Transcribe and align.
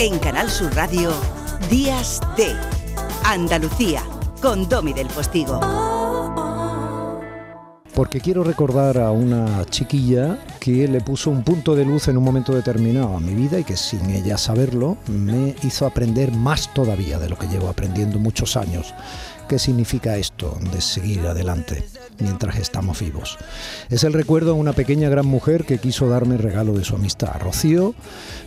En 0.00 0.16
Canal 0.20 0.48
Sur 0.48 0.72
Radio, 0.76 1.10
Días 1.68 2.20
de 2.36 2.54
Andalucía, 3.24 4.00
con 4.40 4.68
Domi 4.68 4.92
del 4.92 5.08
Postigo. 5.08 5.58
Porque 7.96 8.20
quiero 8.20 8.44
recordar 8.44 8.98
a 8.98 9.10
una 9.10 9.64
chiquilla 9.64 10.38
que 10.60 10.86
le 10.86 11.00
puso 11.00 11.30
un 11.30 11.42
punto 11.42 11.74
de 11.74 11.84
luz 11.84 12.06
en 12.06 12.16
un 12.16 12.22
momento 12.22 12.54
determinado 12.54 13.16
a 13.16 13.20
mi 13.20 13.34
vida 13.34 13.58
y 13.58 13.64
que 13.64 13.76
sin 13.76 14.08
ella 14.10 14.38
saberlo 14.38 14.98
me 15.08 15.56
hizo 15.64 15.84
aprender 15.84 16.30
más 16.30 16.72
todavía 16.72 17.18
de 17.18 17.28
lo 17.28 17.36
que 17.36 17.48
llevo 17.48 17.68
aprendiendo 17.68 18.20
muchos 18.20 18.56
años. 18.56 18.94
¿Qué 19.48 19.58
significa 19.58 20.16
esto 20.16 20.56
de 20.72 20.80
seguir 20.80 21.26
adelante 21.26 21.84
mientras 22.20 22.56
estamos 22.56 23.00
vivos? 23.00 23.38
Es 23.90 24.04
el 24.04 24.12
recuerdo 24.12 24.52
a 24.52 24.54
una 24.54 24.72
pequeña 24.72 25.08
gran 25.08 25.26
mujer 25.26 25.64
que 25.64 25.78
quiso 25.78 26.08
darme 26.08 26.36
regalo 26.36 26.72
de 26.74 26.84
su 26.84 26.96
amistad. 26.96 27.40
Rocío 27.40 27.94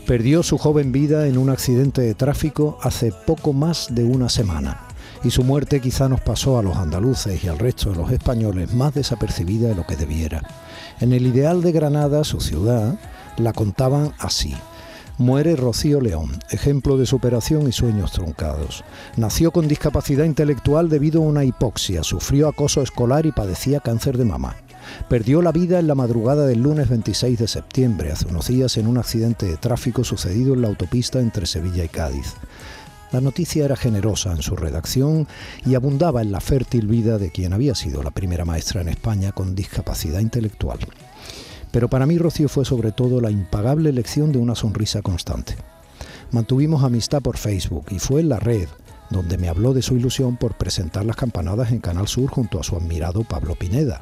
perdió 0.06 0.44
su 0.44 0.58
joven 0.58 0.92
vida 0.92 1.28
en 1.28 1.38
un 1.38 1.50
accidente 1.50 2.02
de 2.02 2.16
tráfico 2.16 2.78
hace 2.82 3.12
poco 3.12 3.54
más 3.54 3.88
de 3.90 4.04
una 4.04 4.30
semana 4.30 4.88
y 5.24 5.30
su 5.30 5.44
muerte 5.44 5.82
quizá 5.82 6.10
nos 6.10 6.22
pasó 6.22 6.58
a 6.58 6.64
los 6.64 6.78
andaluces 6.78 7.44
y 7.44 7.48
al 7.48 7.60
resto 7.60 7.92
de 7.92 7.98
los 7.98 8.12
españoles 8.12 8.74
más 8.74 8.94
desapercibida 8.94 9.70
de 9.70 9.76
lo 9.76 9.86
que 9.86 9.96
debiera. 9.96 10.42
En 11.00 11.14
el 11.14 11.28
ideal 11.28 11.62
de 11.62 11.72
Granada, 11.72 12.24
su 12.24 12.42
ciudad, 12.42 13.00
la 13.38 13.54
contaban 13.54 14.14
así. 14.20 14.56
Muere 15.22 15.56
Rocío 15.56 16.02
León, 16.02 16.40
ejemplo 16.50 16.98
de 16.98 17.06
superación 17.06 17.68
y 17.68 17.72
sueños 17.72 18.12
truncados. 18.12 18.84
Nació 19.18 19.52
con 19.52 19.68
discapacidad 19.68 20.26
intelectual 20.26 20.90
debido 20.90 21.22
a 21.22 21.28
una 21.28 21.44
hipoxia, 21.44 22.02
sufrió 22.02 22.48
acoso 22.48 22.82
escolar 22.82 23.28
y 23.28 23.32
padecía 23.32 23.82
cáncer 23.82 24.18
de 24.18 24.26
mama. 24.26 24.56
Perdió 25.10 25.44
la 25.44 25.52
vida 25.52 25.78
en 25.78 25.86
la 25.86 25.94
madrugada 25.94 26.48
del 26.48 26.64
lunes 26.64 26.90
26 26.90 27.38
de 27.38 27.48
septiembre, 27.48 28.12
hace 28.12 28.26
unos 28.26 28.48
días, 28.48 28.78
en 28.78 28.88
un 28.88 28.98
accidente 28.98 29.46
de 29.46 29.58
tráfico 29.58 30.04
sucedido 30.04 30.56
en 30.56 30.64
la 30.64 30.70
autopista 30.70 31.20
entre 31.20 31.46
Sevilla 31.46 31.84
y 31.84 31.90
Cádiz. 31.90 32.34
La 33.12 33.22
noticia 33.22 33.64
era 33.64 33.76
generosa 33.76 34.32
en 34.32 34.42
su 34.42 34.56
redacción 34.56 35.28
y 35.64 35.76
abundaba 35.76 36.24
en 36.24 36.32
la 36.32 36.42
fértil 36.42 36.88
vida 36.88 37.20
de 37.20 37.30
quien 37.30 37.54
había 37.54 37.76
sido 37.76 38.02
la 38.02 38.10
primera 38.10 38.44
maestra 38.44 38.82
en 38.82 38.88
España 38.88 39.34
con 39.34 39.54
discapacidad 39.54 40.20
intelectual. 40.20 40.80
Pero 41.72 41.90
para 41.90 42.06
mí 42.06 42.18
Rocío 42.18 42.50
fue 42.50 42.66
sobre 42.66 42.92
todo 42.92 43.22
la 43.22 43.32
impagable 43.32 43.92
lección 43.92 44.32
de 44.32 44.40
una 44.40 44.56
sonrisa 44.56 45.02
constante. 45.02 45.56
Mantuvimos 46.32 46.84
amistad 46.84 47.22
por 47.22 47.38
Facebook 47.38 47.86
y 47.92 48.00
fue 48.00 48.22
en 48.22 48.30
la 48.30 48.40
red 48.40 48.68
donde 49.12 49.38
me 49.38 49.50
habló 49.50 49.74
de 49.74 49.82
su 49.82 49.96
ilusión 49.96 50.38
por 50.38 50.56
presentar 50.56 51.06
las 51.06 51.18
campanadas 51.18 51.72
en 51.72 51.80
Canal 51.80 52.08
Sur 52.08 52.32
junto 52.32 52.60
a 52.60 52.64
su 52.64 52.76
admirado 52.76 53.24
Pablo 53.24 53.56
Pineda. 53.56 54.02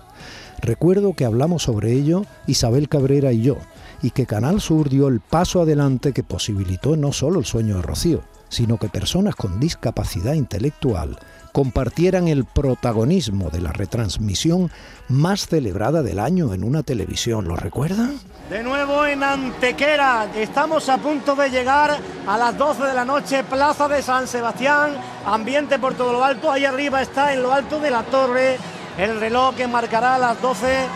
Recuerdo 0.61 1.13
que 1.13 1.25
hablamos 1.25 1.63
sobre 1.63 1.93
ello 1.93 2.25
Isabel 2.47 2.87
Cabrera 2.87 3.33
y 3.33 3.41
yo, 3.41 3.57
y 4.01 4.11
que 4.11 4.25
Canal 4.25 4.61
Sur 4.61 4.89
dio 4.89 5.07
el 5.07 5.19
paso 5.19 5.61
adelante 5.61 6.13
que 6.13 6.23
posibilitó 6.23 6.95
no 6.95 7.11
solo 7.11 7.39
el 7.39 7.45
sueño 7.45 7.77
de 7.77 7.81
Rocío, 7.81 8.21
sino 8.49 8.77
que 8.77 8.89
personas 8.89 9.35
con 9.35 9.59
discapacidad 9.59 10.33
intelectual 10.33 11.17
compartieran 11.51 12.27
el 12.27 12.45
protagonismo 12.45 13.49
de 13.49 13.61
la 13.61 13.71
retransmisión 13.71 14.71
más 15.07 15.47
celebrada 15.47 16.03
del 16.03 16.19
año 16.19 16.53
en 16.53 16.63
una 16.63 16.83
televisión. 16.83 17.47
¿Lo 17.47 17.55
recuerdan? 17.55 18.19
De 18.49 18.63
nuevo 18.63 19.05
en 19.05 19.23
Antequera, 19.23 20.27
estamos 20.35 20.89
a 20.89 20.97
punto 20.97 21.35
de 21.35 21.49
llegar 21.49 21.97
a 22.27 22.37
las 22.37 22.57
12 22.57 22.83
de 22.83 22.93
la 22.93 23.05
noche, 23.05 23.43
Plaza 23.43 23.87
de 23.87 24.01
San 24.01 24.27
Sebastián, 24.27 24.95
ambiente 25.25 25.79
por 25.79 25.95
todo 25.95 26.13
lo 26.13 26.23
alto, 26.23 26.51
ahí 26.51 26.65
arriba 26.65 27.01
está 27.01 27.33
en 27.33 27.43
lo 27.43 27.53
alto 27.53 27.79
de 27.79 27.91
la 27.91 28.03
torre 28.03 28.57
el 28.97 29.19
reloj 29.19 29.55
que 29.55 29.67
marcará 29.67 30.17
las 30.17 30.41
12. 30.41 30.87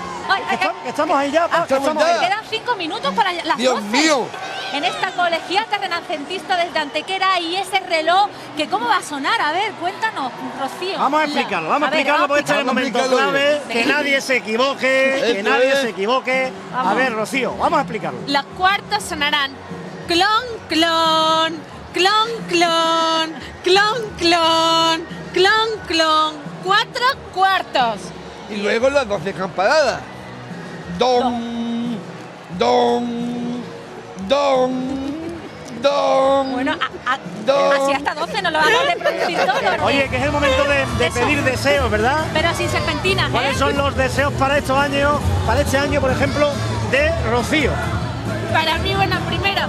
estamos 0.88 1.16
ahí 1.16 1.32
ya, 1.32 1.48
ah, 1.52 1.66
Quedan 1.68 2.44
cinco 2.50 2.76
minutos 2.76 3.14
para 3.14 3.32
las 3.34 3.58
Dios 3.58 3.82
mío 3.84 4.28
en 4.74 4.84
esta 4.84 5.12
colegiata 5.12 5.78
renacentista 5.78 6.58
desde 6.58 6.80
Antequera 6.80 7.40
y 7.40 7.56
ese 7.56 7.80
reloj 7.80 8.28
que 8.58 8.68
cómo 8.68 8.88
va 8.88 8.98
a 8.98 9.04
sonar. 9.04 9.40
A 9.40 9.52
ver, 9.52 9.72
cuéntanos, 9.74 10.32
Rocío. 10.60 10.98
Vamos 10.98 11.22
a 11.22 11.24
explicarlo, 11.26 11.70
vamos 11.70 11.88
a 11.88 11.92
explicarlo 11.92 12.28
porque 12.28 12.42
este 12.42 12.54
es 12.54 12.60
el 12.60 12.66
momento 12.66 13.00
clave, 13.08 13.62
que 13.70 13.86
nadie 13.86 14.22
se 14.22 14.38
equivoque, 14.38 15.34
que 15.34 15.44
nadie 15.44 15.76
se 15.76 15.90
equivoque. 15.90 16.52
A 16.76 16.94
ver, 16.94 17.14
Rocío, 17.14 17.56
vamos 17.56 17.78
a 17.78 17.82
explicarlo. 17.82 18.20
Las 18.28 18.46
cuartas 18.58 19.04
sonarán 19.04 19.52
clon, 20.08 20.44
clon, 20.68 21.60
clon, 21.94 22.30
clon, 22.50 23.34
clon, 23.64 24.02
clon, 24.18 25.06
clon, 25.34 25.70
clon, 25.88 26.36
cuatro 26.64 27.06
cuartos. 27.34 28.00
Y 28.50 28.58
luego 28.58 28.90
las 28.90 29.08
doce 29.08 29.34
campanadas. 29.34 30.02
Don, 30.98 31.98
don 32.58 33.44
Don. 33.44 33.53
Don. 34.28 35.04
Bueno, 36.54 36.78
así 37.06 37.94
hasta 37.94 38.16
12 38.16 38.42
no 38.42 38.52
lo 38.52 38.60
vamos 38.60 38.82
a 38.90 38.96
producir 38.96 39.38
todo. 39.38 39.86
Oye, 39.86 40.08
que 40.08 40.16
es 40.16 40.24
el 40.24 40.32
momento 40.32 40.64
de, 40.64 41.12
pedir 41.12 41.44
deseos, 41.44 41.92
¿verdad? 41.92 42.26
Pero 42.34 42.54
sin 42.54 42.70
serpentinas. 42.70 43.30
¿Cuáles 43.32 43.58
¿eh? 43.58 43.60
son 43.60 43.76
los 43.76 43.96
deseos 43.98 44.32
para 44.34 44.58
estos 44.58 44.78
años, 44.78 45.20
para 45.46 45.62
este 45.62 45.78
año, 45.78 46.00
por 46.00 46.12
ejemplo, 46.12 46.50
de 46.90 47.12
Rocío? 47.30 47.72
Para 48.54 48.78
mí, 48.78 48.96
bueno, 48.96 49.18
primero, 49.28 49.68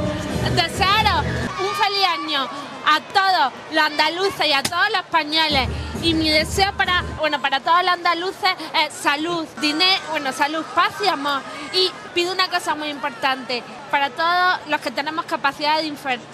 desearos 0.54 1.24
un 1.58 1.74
feliz 1.74 2.06
año 2.22 2.44
a 2.44 3.00
todos 3.12 3.52
los 3.72 3.84
andaluces 3.84 4.46
y 4.46 4.52
a 4.52 4.62
todos 4.62 4.88
los 4.90 5.00
españoles. 5.00 5.68
Y 6.04 6.12
mi 6.12 6.28
deseo 6.28 6.70
para, 6.76 7.02
bueno, 7.18 7.40
para 7.40 7.60
todos 7.60 7.82
los 7.82 7.92
andaluces 7.94 8.50
es 8.84 8.92
salud, 8.92 9.46
dinero, 9.62 10.02
bueno, 10.10 10.32
salud, 10.32 10.62
paz 10.74 10.92
y 11.02 11.08
amor. 11.08 11.40
Y 11.72 11.90
pido 12.12 12.30
una 12.30 12.46
cosa 12.48 12.74
muy 12.74 12.88
importante, 12.88 13.62
para 13.90 14.10
todos 14.10 14.68
los 14.68 14.82
que 14.82 14.90
tenemos 14.90 15.24
capacidades 15.24 15.90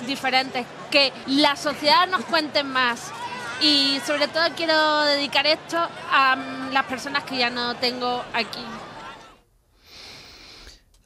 diferentes, 0.09 0.67
que 0.91 1.13
la 1.29 1.55
sociedad 1.55 2.09
nos 2.09 2.25
cuente 2.25 2.65
más. 2.65 3.13
Y 3.61 4.01
sobre 4.05 4.27
todo 4.27 4.43
quiero 4.57 5.03
dedicar 5.03 5.47
esto 5.47 5.79
a 5.79 6.37
las 6.73 6.85
personas 6.87 7.23
que 7.23 7.37
ya 7.37 7.49
no 7.49 7.77
tengo 7.77 8.25
aquí. 8.35 8.65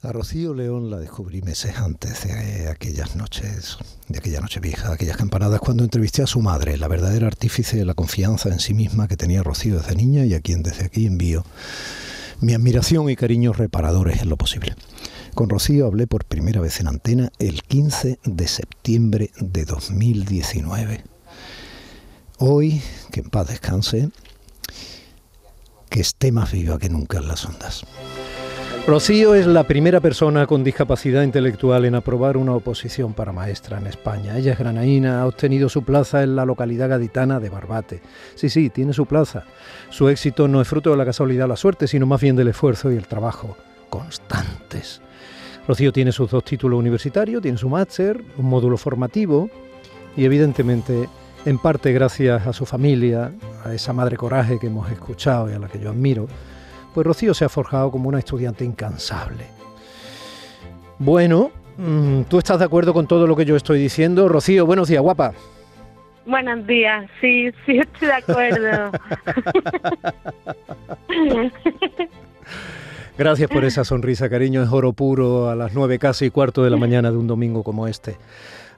A 0.04 0.12
Rocío 0.12 0.53
León 0.53 0.91
la 0.91 0.98
descubrí 0.98 1.41
meses 1.41 1.78
antes 1.78 2.25
de 2.25 2.69
aquellas 2.69 3.16
noches, 3.16 3.78
de 4.06 4.19
aquella 4.19 4.42
noche 4.42 4.60
vieja, 4.60 4.92
aquellas 4.92 5.16
campanadas, 5.16 5.60
cuando 5.60 5.82
entrevisté 5.82 6.22
a 6.22 6.26
su 6.26 6.42
madre, 6.42 6.76
la 6.76 6.88
verdadera 6.88 7.26
artífice 7.26 7.78
de 7.78 7.87
la 7.87 7.94
confianza 7.94 8.50
en 8.50 8.60
sí 8.60 8.75
misma 8.75 9.09
que 9.09 9.16
tenía 9.16 9.42
Rocío 9.42 9.78
desde 9.78 9.94
niña 9.94 10.26
y 10.26 10.34
a 10.34 10.42
quien 10.42 10.62
desde 10.62 10.84
aquí 10.84 11.06
envío 11.06 11.47
mi 12.42 12.53
admiración 12.53 13.09
y 13.09 13.16
cariños 13.16 13.56
reparadores 13.56 14.20
en 14.20 14.28
lo 14.28 14.37
posible. 14.37 14.76
Con 15.34 15.48
Rocío 15.48 15.87
hablé 15.87 16.06
por 16.06 16.26
primera 16.26 16.60
vez 16.60 16.81
en 16.81 16.88
antena 16.88 17.32
el 17.38 17.62
15 17.62 18.19
de 18.25 18.47
septiembre 18.47 19.31
de 19.41 19.65
2019. 19.65 21.03
Hoy, 22.41 22.82
que 23.10 23.21
en 23.21 23.31
paz 23.31 23.48
descanse, 23.48 24.10
que 25.88 26.03
esté 26.03 26.31
más 26.31 26.53
viva 26.53 26.78
que 26.78 26.91
nunca 26.91 27.16
en 27.16 27.28
las 27.28 27.47
ondas. 27.47 27.86
Rocío 28.87 29.34
es 29.34 29.47
la 29.47 29.65
primera 29.65 30.00
persona 30.00 30.47
con 30.47 30.62
discapacidad 30.62 31.22
intelectual 31.22 31.87
en 31.87 31.95
aprobar 31.95 32.37
una 32.37 32.53
oposición 32.53 33.15
para 33.15 33.33
maestra 33.33 33.78
en 33.78 33.87
España. 33.87 34.37
Ella 34.37 34.53
es 34.53 34.59
granaína, 34.59 35.22
ha 35.22 35.27
obtenido 35.27 35.71
su 35.71 35.84
plaza 35.84 36.22
en 36.22 36.37
la 36.37 36.45
localidad 36.45 36.91
gaditana 36.91 37.41
de 37.41 37.49
Barbate. 37.49 38.03
Sí, 38.34 38.50
sí, 38.50 38.69
tiene 38.69 38.93
su 38.93 39.06
plaza. 39.06 39.45
Su 39.89 40.11
éxito 40.11 40.49
no 40.49 40.61
es 40.61 40.69
fruto 40.69 40.91
de 40.91 40.99
la 40.99 41.06
casualidad 41.06 41.47
o 41.47 41.49
la 41.49 41.56
suerte, 41.56 41.89
sino 41.89 42.05
más 42.05 42.21
bien 42.21 42.37
del 42.37 42.49
esfuerzo 42.49 42.93
y 42.93 42.97
el 42.97 43.06
trabajo 43.06 43.56
constantes. 43.89 45.01
Rocío 45.66 45.91
tiene 45.91 46.12
sus 46.12 46.31
dos 46.31 46.45
títulos 46.45 46.78
universitarios, 46.78 47.41
tiene 47.41 47.56
su 47.56 47.71
máster, 47.71 48.22
un 48.37 48.45
módulo 48.45 48.77
formativo 48.77 49.49
y 50.15 50.27
evidentemente, 50.27 51.09
en 51.47 51.56
parte 51.59 51.91
gracias 51.95 52.47
a 52.47 52.53
su 52.53 52.66
familia, 52.66 53.33
a 53.65 53.72
esa 53.72 53.95
madre 53.95 54.19
coraje 54.19 54.59
que 54.59 54.66
hemos 54.66 54.91
escuchado 54.93 55.51
y 55.51 55.55
a 55.55 55.59
la 55.59 55.69
que 55.69 55.81
yo 55.81 55.89
admiro, 55.89 56.28
pues 56.94 57.06
Rocío 57.06 57.34
se 57.34 57.44
ha 57.44 57.49
forjado 57.49 57.91
como 57.91 58.09
una 58.09 58.21
estudiante 58.21 58.65
incansable. 58.65 59.47
Bueno, 60.99 61.50
mm, 61.77 62.22
¿tú 62.22 62.38
estás 62.38 62.60
de 62.60 62.65
acuerdo 62.65 62.94
con 62.94 63.09
todo 63.09 63.27
lo 63.27 63.34
que 63.34 63.44
yo 63.44 63.57
estoy 63.57 63.80
diciendo? 63.80 64.28
Rocío, 64.28 64.65
buenos 64.65 64.89
días, 64.89 65.03
guapa. 65.03 65.33
Buenos 66.24 66.66
días, 66.66 67.10
sí, 67.21 67.51
sí 67.66 67.78
estoy 67.78 68.09
de 68.09 68.15
acuerdo. 68.15 68.92
Gracias 73.18 73.51
por 73.51 73.65
esa 73.65 73.84
sonrisa, 73.84 74.30
cariño. 74.30 74.63
Es 74.63 74.71
oro 74.71 74.92
puro 74.92 75.51
a 75.51 75.54
las 75.54 75.74
nueve 75.74 75.98
casi 75.98 76.27
y 76.27 76.30
cuarto 76.30 76.65
de 76.65 76.71
la 76.71 76.77
mañana 76.77 77.10
de 77.10 77.16
un 77.16 77.27
domingo 77.27 77.63
como 77.63 77.86
este. 77.86 78.16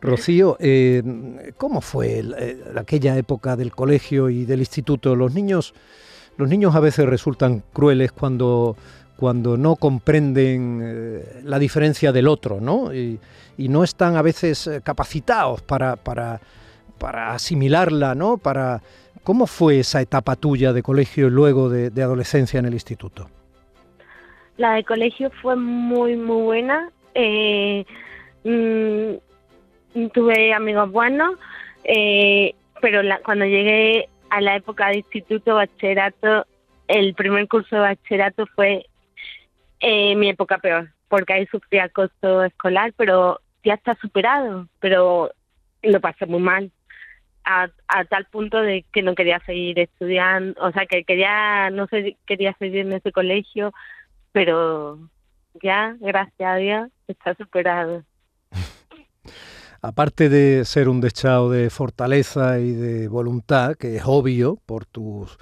Rocío, 0.00 0.56
eh, 0.60 1.02
¿cómo 1.56 1.80
fue 1.80 2.22
eh, 2.38 2.62
aquella 2.76 3.16
época 3.16 3.56
del 3.56 3.72
colegio 3.72 4.28
y 4.28 4.44
del 4.44 4.60
instituto? 4.60 5.16
Los 5.16 5.32
niños 5.32 5.74
los 6.36 6.48
niños 6.48 6.74
a 6.74 6.80
veces 6.80 7.06
resultan 7.06 7.62
crueles 7.72 8.12
cuando, 8.12 8.76
cuando 9.16 9.56
no 9.56 9.76
comprenden 9.76 10.80
eh, 10.82 11.40
la 11.44 11.58
diferencia 11.58 12.12
del 12.12 12.28
otro, 12.28 12.60
¿no? 12.60 12.94
Y, 12.94 13.18
no 13.58 13.84
están 13.84 14.16
a 14.16 14.22
veces 14.22 14.66
eh, 14.66 14.82
capacitados 14.84 15.62
para, 15.62 15.96
para, 15.96 16.40
para, 16.98 17.32
asimilarla, 17.32 18.14
¿no? 18.14 18.36
Para, 18.36 18.82
¿Cómo 19.24 19.46
fue 19.46 19.78
esa 19.78 20.02
etapa 20.02 20.36
tuya 20.36 20.74
de 20.74 20.82
colegio 20.82 21.28
y 21.28 21.30
luego 21.30 21.70
de, 21.70 22.02
adolescencia 22.02 22.60
en 22.60 22.66
el 22.66 22.74
instituto? 22.74 23.30
La 24.58 24.74
de 24.74 24.84
colegio 24.84 25.30
fue 25.40 25.56
muy, 25.56 26.16
muy 26.16 26.42
buena. 26.42 26.90
Eh, 27.14 27.86
mm, 28.44 30.08
tuve 30.12 30.52
amigos 30.52 30.92
buenos, 30.92 31.38
pero 32.82 33.02
la- 33.02 33.20
cuando 33.20 33.46
llegué 33.46 34.10
a 34.30 34.40
la 34.40 34.56
época 34.56 34.88
de 34.88 34.98
instituto, 34.98 35.54
bachillerato, 35.54 36.46
el 36.88 37.14
primer 37.14 37.48
curso 37.48 37.76
de 37.76 37.82
bachillerato 37.82 38.46
fue 38.54 38.86
eh, 39.80 40.14
mi 40.16 40.28
época 40.28 40.58
peor, 40.58 40.90
porque 41.08 41.32
ahí 41.32 41.46
sufrí 41.46 41.78
acoso 41.78 42.44
escolar, 42.44 42.92
pero 42.96 43.40
ya 43.64 43.74
está 43.74 43.94
superado, 43.96 44.68
pero 44.80 45.30
lo 45.82 46.00
pasé 46.00 46.26
muy 46.26 46.40
mal. 46.40 46.70
A, 47.48 47.68
a 47.86 48.04
tal 48.06 48.24
punto 48.24 48.60
de 48.60 48.84
que 48.92 49.02
no 49.02 49.14
quería 49.14 49.38
seguir 49.46 49.78
estudiando, 49.78 50.60
o 50.60 50.72
sea, 50.72 50.84
que 50.86 51.04
quería, 51.04 51.70
no 51.70 51.86
sé, 51.86 52.16
quería 52.26 52.52
seguir 52.58 52.80
en 52.80 52.92
ese 52.92 53.12
colegio, 53.12 53.72
pero 54.32 54.98
ya, 55.62 55.96
gracias 56.00 56.48
a 56.48 56.56
Dios, 56.56 56.88
está 57.06 57.34
superado. 57.34 58.02
Aparte 59.82 60.28
de 60.28 60.64
ser 60.64 60.88
un 60.88 61.00
dechado 61.00 61.50
de 61.50 61.70
fortaleza 61.70 62.58
y 62.58 62.72
de 62.72 63.08
voluntad, 63.08 63.76
que 63.76 63.96
es 63.96 64.02
obvio 64.06 64.58
por 64.66 64.84
tus 64.86 65.38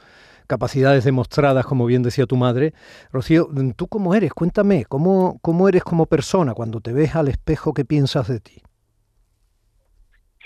capacidades 0.46 1.04
demostradas, 1.04 1.64
como 1.66 1.86
bien 1.86 2.02
decía 2.02 2.26
tu 2.26 2.36
madre, 2.36 2.72
Rocío, 3.12 3.48
¿tú 3.76 3.86
cómo 3.88 4.14
eres? 4.14 4.32
Cuéntame, 4.32 4.84
¿cómo, 4.84 5.38
cómo 5.40 5.68
eres 5.68 5.84
como 5.84 6.06
persona 6.06 6.54
cuando 6.54 6.80
te 6.80 6.92
ves 6.92 7.14
al 7.16 7.28
espejo? 7.28 7.72
¿Qué 7.72 7.84
piensas 7.84 8.28
de 8.28 8.40
ti? 8.40 8.62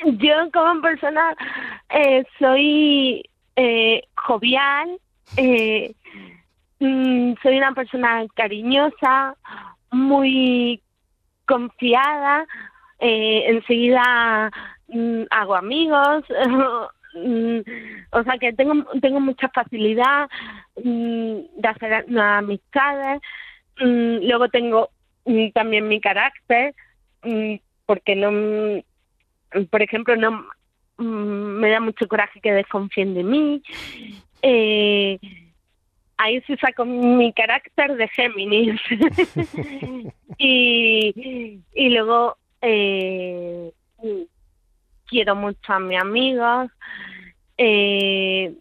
Yo 0.05 0.50
como 0.52 0.81
persona 0.81 1.35
eh, 1.90 2.25
soy 2.38 3.29
eh, 3.56 4.02
jovial, 4.14 4.99
eh, 5.37 5.93
mm, 6.79 7.32
soy 7.43 7.56
una 7.56 7.73
persona 7.73 8.25
cariñosa, 8.35 9.35
muy 9.90 10.81
confiada, 11.46 12.46
eh, 13.00 13.45
enseguida 13.47 14.50
mm, 14.89 15.23
hago 15.31 15.55
amigos, 15.55 16.25
mm, 17.15 17.59
o 18.11 18.23
sea 18.23 18.39
que 18.39 18.53
tengo 18.53 18.85
tengo 19.00 19.21
mucha 19.21 19.49
facilidad 19.49 20.29
mm, 20.83 21.35
de 21.56 21.69
hacer 21.69 22.06
amistades, 22.19 23.21
luego 23.77 24.49
tengo 24.49 24.91
también 25.55 25.89
mi 25.89 26.00
carácter, 26.00 26.75
porque 27.87 28.17
no 28.17 28.83
por 29.71 29.83
ejemplo, 29.83 30.17
no 30.17 30.45
me 30.99 31.71
da 31.71 31.81
mucho 31.81 32.09
coraje 32.09 32.41
que 32.41 32.53
desconfíen 32.53 33.15
de 33.15 33.23
mí. 33.23 33.62
Eh, 34.43 35.19
ahí 36.17 36.41
sí 36.43 36.56
saco 36.56 36.85
mi 36.85 37.33
carácter 37.33 37.97
de 37.97 38.09
Géminis. 38.09 38.81
y, 40.39 41.61
y 41.75 41.89
luego 41.91 42.37
eh, 42.60 43.72
quiero 45.06 45.34
mucho 45.37 45.72
a 45.72 45.78
mis 45.78 46.00
amigos. 46.00 46.70
Eh, 47.56 48.55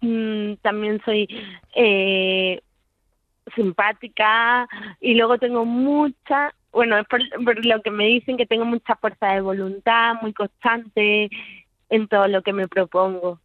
mm, 0.00 0.54
también 0.62 1.00
soy 1.04 1.28
eh, 1.74 2.60
simpática 3.54 4.68
y 5.00 5.14
luego 5.14 5.38
tengo 5.38 5.64
mucha 5.64 6.54
bueno, 6.72 6.98
es 6.98 7.06
por, 7.06 7.20
por 7.44 7.64
lo 7.64 7.82
que 7.82 7.90
me 7.90 8.06
dicen 8.06 8.36
que 8.36 8.46
tengo 8.46 8.64
mucha 8.64 8.96
fuerza 8.96 9.34
de 9.34 9.42
voluntad, 9.42 10.14
muy 10.22 10.32
constante 10.32 11.28
en 11.90 12.08
todo 12.08 12.26
lo 12.28 12.42
que 12.42 12.54
me 12.54 12.66
propongo. 12.66 13.41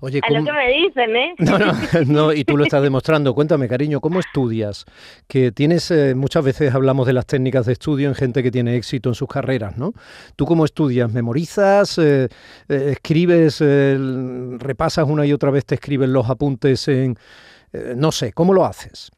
Oye, 0.00 0.20
A 0.22 0.30
lo 0.30 0.36
¿cómo- 0.38 0.46
que 0.46 0.52
me 0.52 0.72
dicen, 0.72 1.16
¿eh? 1.16 1.34
No, 1.38 1.58
no, 1.58 1.72
no, 2.06 2.32
y 2.32 2.44
tú 2.44 2.56
lo 2.56 2.64
estás 2.64 2.82
demostrando. 2.82 3.34
Cuéntame, 3.34 3.68
cariño, 3.68 4.00
¿cómo 4.00 4.18
estudias? 4.20 4.84
Que 5.28 5.52
tienes, 5.52 5.90
eh, 5.90 6.14
muchas 6.14 6.44
veces 6.44 6.74
hablamos 6.74 7.06
de 7.06 7.12
las 7.12 7.26
técnicas 7.26 7.66
de 7.66 7.74
estudio 7.74 8.08
en 8.08 8.14
gente 8.14 8.42
que 8.42 8.50
tiene 8.50 8.76
éxito 8.76 9.08
en 9.10 9.14
sus 9.14 9.28
carreras, 9.28 9.76
¿no? 9.76 9.92
¿Tú 10.36 10.46
cómo 10.46 10.64
estudias? 10.64 11.12
¿Memorizas? 11.12 11.98
Eh, 11.98 12.28
eh, 12.68 12.88
¿Escribes? 12.92 13.60
¿Repasas 13.60 15.06
una 15.08 15.26
y 15.26 15.32
otra 15.32 15.50
vez? 15.50 15.64
¿Te 15.66 15.74
escriben 15.74 16.12
los 16.12 16.28
apuntes 16.30 16.88
en...? 16.88 17.16
no 17.96 18.10
sé, 18.12 18.32
¿cómo 18.32 18.54
lo 18.54 18.64
haces? 18.64 19.10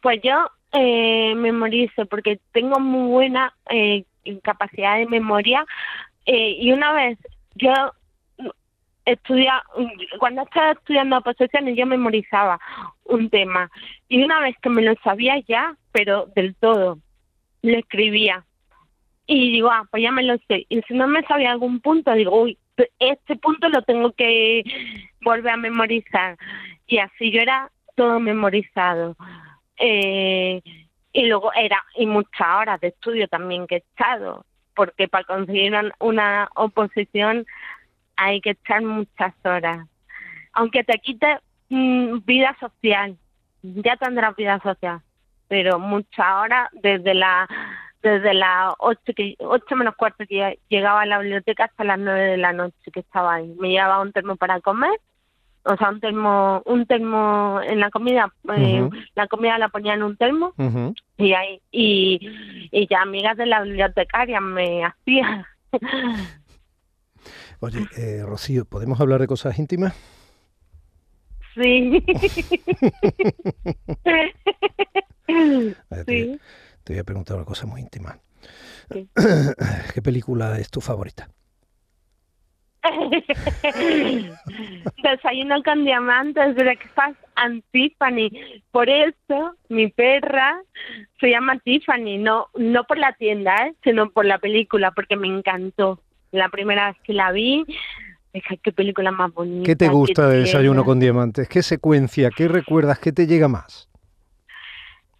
Pues 0.00 0.20
yo 0.22 0.46
eh, 0.72 1.34
memorizo 1.34 2.06
porque 2.06 2.38
tengo 2.52 2.78
muy 2.78 3.10
buena 3.10 3.52
eh, 3.70 4.04
capacidad 4.44 4.98
de 4.98 5.06
memoria 5.06 5.64
y 6.26 6.70
una 6.72 6.92
vez 6.92 7.18
yo 7.56 7.72
estudia 9.04 9.62
cuando 10.18 10.42
estaba 10.42 10.72
estudiando 10.72 11.18
oposiciones 11.18 11.76
yo 11.76 11.86
memorizaba 11.86 12.58
un 13.04 13.28
tema. 13.30 13.70
Y 14.08 14.22
una 14.22 14.40
vez 14.40 14.56
que 14.62 14.70
me 14.70 14.82
lo 14.82 14.94
sabía 15.02 15.38
ya 15.46 15.76
pero 15.92 16.26
del 16.34 16.54
todo 16.56 16.98
lo 17.62 17.78
escribía. 17.78 18.44
Y 19.26 19.52
digo 19.52 19.70
ah 19.70 19.86
pues 19.90 20.02
ya 20.02 20.10
me 20.10 20.22
lo 20.22 20.36
sé 20.48 20.66
y 20.68 20.82
si 20.82 20.94
no 20.94 21.06
me 21.06 21.22
sabía 21.22 21.52
algún 21.52 21.80
punto 21.80 22.12
digo 22.12 22.42
uy 22.42 22.58
este 22.98 23.36
punto 23.36 23.68
lo 23.68 23.82
tengo 23.82 24.12
que 24.12 24.64
volver 25.22 25.52
a 25.52 25.56
memorizar 25.56 26.36
y 26.86 26.98
así 26.98 27.30
yo 27.30 27.40
era 27.40 27.70
todo 27.94 28.20
memorizado. 28.20 29.16
Eh, 29.76 30.60
y 31.12 31.26
luego 31.26 31.52
era 31.54 31.82
y 31.96 32.06
muchas 32.06 32.48
horas 32.56 32.80
de 32.80 32.88
estudio 32.88 33.28
también 33.28 33.66
que 33.66 33.76
he 33.76 33.78
estado 33.78 34.44
porque 34.74 35.08
para 35.08 35.24
conseguir 35.24 35.70
una, 35.70 35.94
una 36.00 36.48
oposición 36.56 37.46
hay 38.16 38.40
que 38.40 38.50
echar 38.50 38.82
muchas 38.82 39.34
horas. 39.44 39.86
Aunque 40.52 40.84
te 40.84 40.98
quite 40.98 41.38
mm, 41.68 42.18
vida 42.24 42.56
social 42.60 43.16
ya 43.64 43.96
tendrás 43.96 44.36
vida 44.36 44.60
social 44.62 45.00
pero 45.48 45.78
muchas 45.78 46.26
horas 46.42 46.68
desde 46.72 47.14
la 47.14 47.48
desde 48.02 48.34
las 48.34 48.74
ocho 48.78 49.12
que 49.16 49.34
ocho 49.38 49.76
menos 49.76 49.94
cuarto 49.96 50.24
que 50.28 50.58
llegaba 50.68 51.02
a 51.02 51.06
la 51.06 51.18
biblioteca 51.18 51.64
hasta 51.64 51.84
las 51.84 51.98
nueve 51.98 52.20
de 52.20 52.36
la 52.36 52.52
noche 52.52 52.90
que 52.92 53.00
estaba 53.00 53.34
ahí. 53.34 53.54
Me 53.58 53.70
llevaba 53.70 54.00
un 54.00 54.12
termo 54.12 54.36
para 54.36 54.60
comer 54.60 55.00
o 55.64 55.76
sea 55.76 55.88
un 55.88 56.00
termo 56.00 56.62
un 56.66 56.84
termo 56.84 57.60
en 57.62 57.80
la 57.80 57.90
comida 57.90 58.30
eh, 58.54 58.86
la 59.14 59.26
comida 59.26 59.56
la 59.56 59.70
ponía 59.70 59.94
en 59.94 60.02
un 60.02 60.16
termo 60.16 60.52
y 61.16 61.32
ahí 61.32 61.60
y, 61.72 62.68
y 62.70 62.86
ya 62.86 63.00
amigas 63.00 63.38
de 63.38 63.46
la 63.46 63.62
bibliotecaria 63.62 64.40
me 64.40 64.84
hacían 64.84 65.46
Oye, 67.60 67.86
eh, 67.96 68.22
Rocío, 68.24 68.64
¿podemos 68.64 69.00
hablar 69.00 69.20
de 69.20 69.26
cosas 69.26 69.58
íntimas? 69.58 69.94
sí 71.54 72.04
te, 75.26 76.04
sí 76.06 76.38
te 76.84 76.92
voy 76.92 77.00
a 77.00 77.04
preguntar 77.04 77.36
una 77.36 77.46
cosa 77.46 77.66
muy 77.66 77.80
íntima. 77.80 78.18
Sí. 78.92 79.08
¿Qué 79.94 80.02
película 80.02 80.58
es 80.58 80.70
tu 80.70 80.82
favorita? 80.82 81.30
Desayuno 85.02 85.62
con 85.62 85.86
diamantes, 85.86 86.54
breakfast 86.54 87.16
and 87.36 87.62
Tiffany. 87.72 88.30
Por 88.70 88.90
eso 88.90 89.56
mi 89.70 89.88
perra 89.88 90.60
se 91.18 91.30
llama 91.30 91.58
Tiffany, 91.60 92.18
no 92.18 92.48
no 92.54 92.84
por 92.84 92.98
la 92.98 93.14
tienda, 93.14 93.56
¿eh? 93.66 93.74
sino 93.82 94.10
por 94.10 94.26
la 94.26 94.38
película, 94.38 94.90
porque 94.90 95.16
me 95.16 95.28
encantó. 95.28 95.98
La 96.34 96.48
primera 96.48 96.88
vez 96.88 96.96
que 97.04 97.12
la 97.12 97.30
vi, 97.30 97.64
dije, 98.32 98.58
qué 98.60 98.72
película 98.72 99.12
más 99.12 99.32
bonita. 99.32 99.64
¿Qué 99.64 99.76
te 99.76 99.86
gusta 99.88 100.26
de 100.28 100.38
Desayuno 100.40 100.72
tierna". 100.72 100.84
con 100.84 100.98
Diamantes? 100.98 101.48
¿Qué 101.48 101.62
secuencia? 101.62 102.30
¿Qué 102.36 102.48
recuerdas? 102.48 102.98
¿Qué 102.98 103.12
te 103.12 103.28
llega 103.28 103.46
más? 103.46 103.88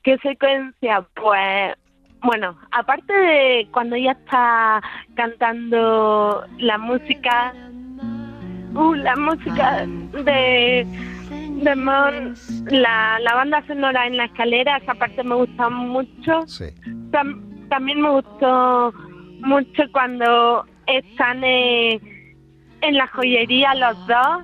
¿Qué 0.02 0.18
secuencia? 0.18 1.06
Pues, 1.14 1.74
bueno, 2.20 2.58
aparte 2.72 3.12
de 3.12 3.68
cuando 3.70 3.94
ella 3.94 4.10
está 4.12 4.82
cantando 5.14 6.44
la 6.58 6.78
música, 6.78 7.54
uh, 8.74 8.94
la 8.94 9.14
música 9.14 9.86
de, 9.86 10.84
de 11.62 11.76
Mon, 11.76 12.34
la, 12.72 13.20
la 13.20 13.34
banda 13.36 13.64
sonora 13.68 14.08
en 14.08 14.16
la 14.16 14.24
escalera, 14.24 14.78
esa 14.78 14.94
parte 14.94 15.22
me 15.22 15.36
gusta 15.36 15.68
mucho. 15.70 16.44
Sí. 16.48 16.64
Tam- 17.12 17.68
también 17.68 18.00
me 18.00 18.10
gustó 18.10 18.92
mucho 19.40 19.82
cuando 19.92 20.66
están 20.86 21.42
eh, 21.44 22.00
en 22.80 22.94
la 22.96 23.06
joyería 23.08 23.74
los 23.74 24.06
dos, 24.06 24.42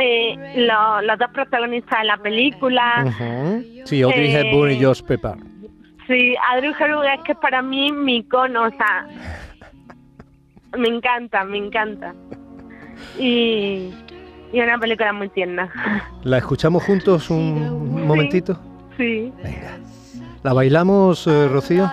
eh, 0.00 0.34
lo- 0.56 1.02
los 1.02 1.18
dos 1.18 1.30
protagonistas 1.32 2.00
de 2.00 2.04
la 2.06 2.16
película. 2.18 3.04
Ujú. 3.06 3.64
Sí, 3.84 4.02
Audrey 4.02 4.30
Eh, 4.34 4.40
Hepburn 4.40 4.72
y 4.72 4.82
Josh 4.82 5.02
Pepper. 5.02 5.34
Sí, 6.06 6.34
Audrey 6.52 6.72
Hepburn 6.78 7.06
es 7.08 7.20
que 7.24 7.34
para 7.34 7.62
mí 7.62 7.90
mi 7.92 8.16
icono, 8.18 8.64
o 8.64 8.70
sea, 8.70 9.06
me 10.76 10.88
encanta, 10.88 11.44
me 11.44 11.58
encanta. 11.58 12.14
Y, 13.18 13.92
y 14.52 14.60
una 14.60 14.78
película 14.78 15.12
muy 15.12 15.28
tierna. 15.30 15.70
¿La 16.24 16.38
escuchamos 16.38 16.82
juntos 16.84 17.30
un 17.30 18.06
momentito? 18.06 18.58
Sí, 18.96 19.32
Venga. 19.42 19.78
¿La 20.42 20.52
bailamos, 20.52 21.26
eh, 21.26 21.48
Rocío? 21.48 21.90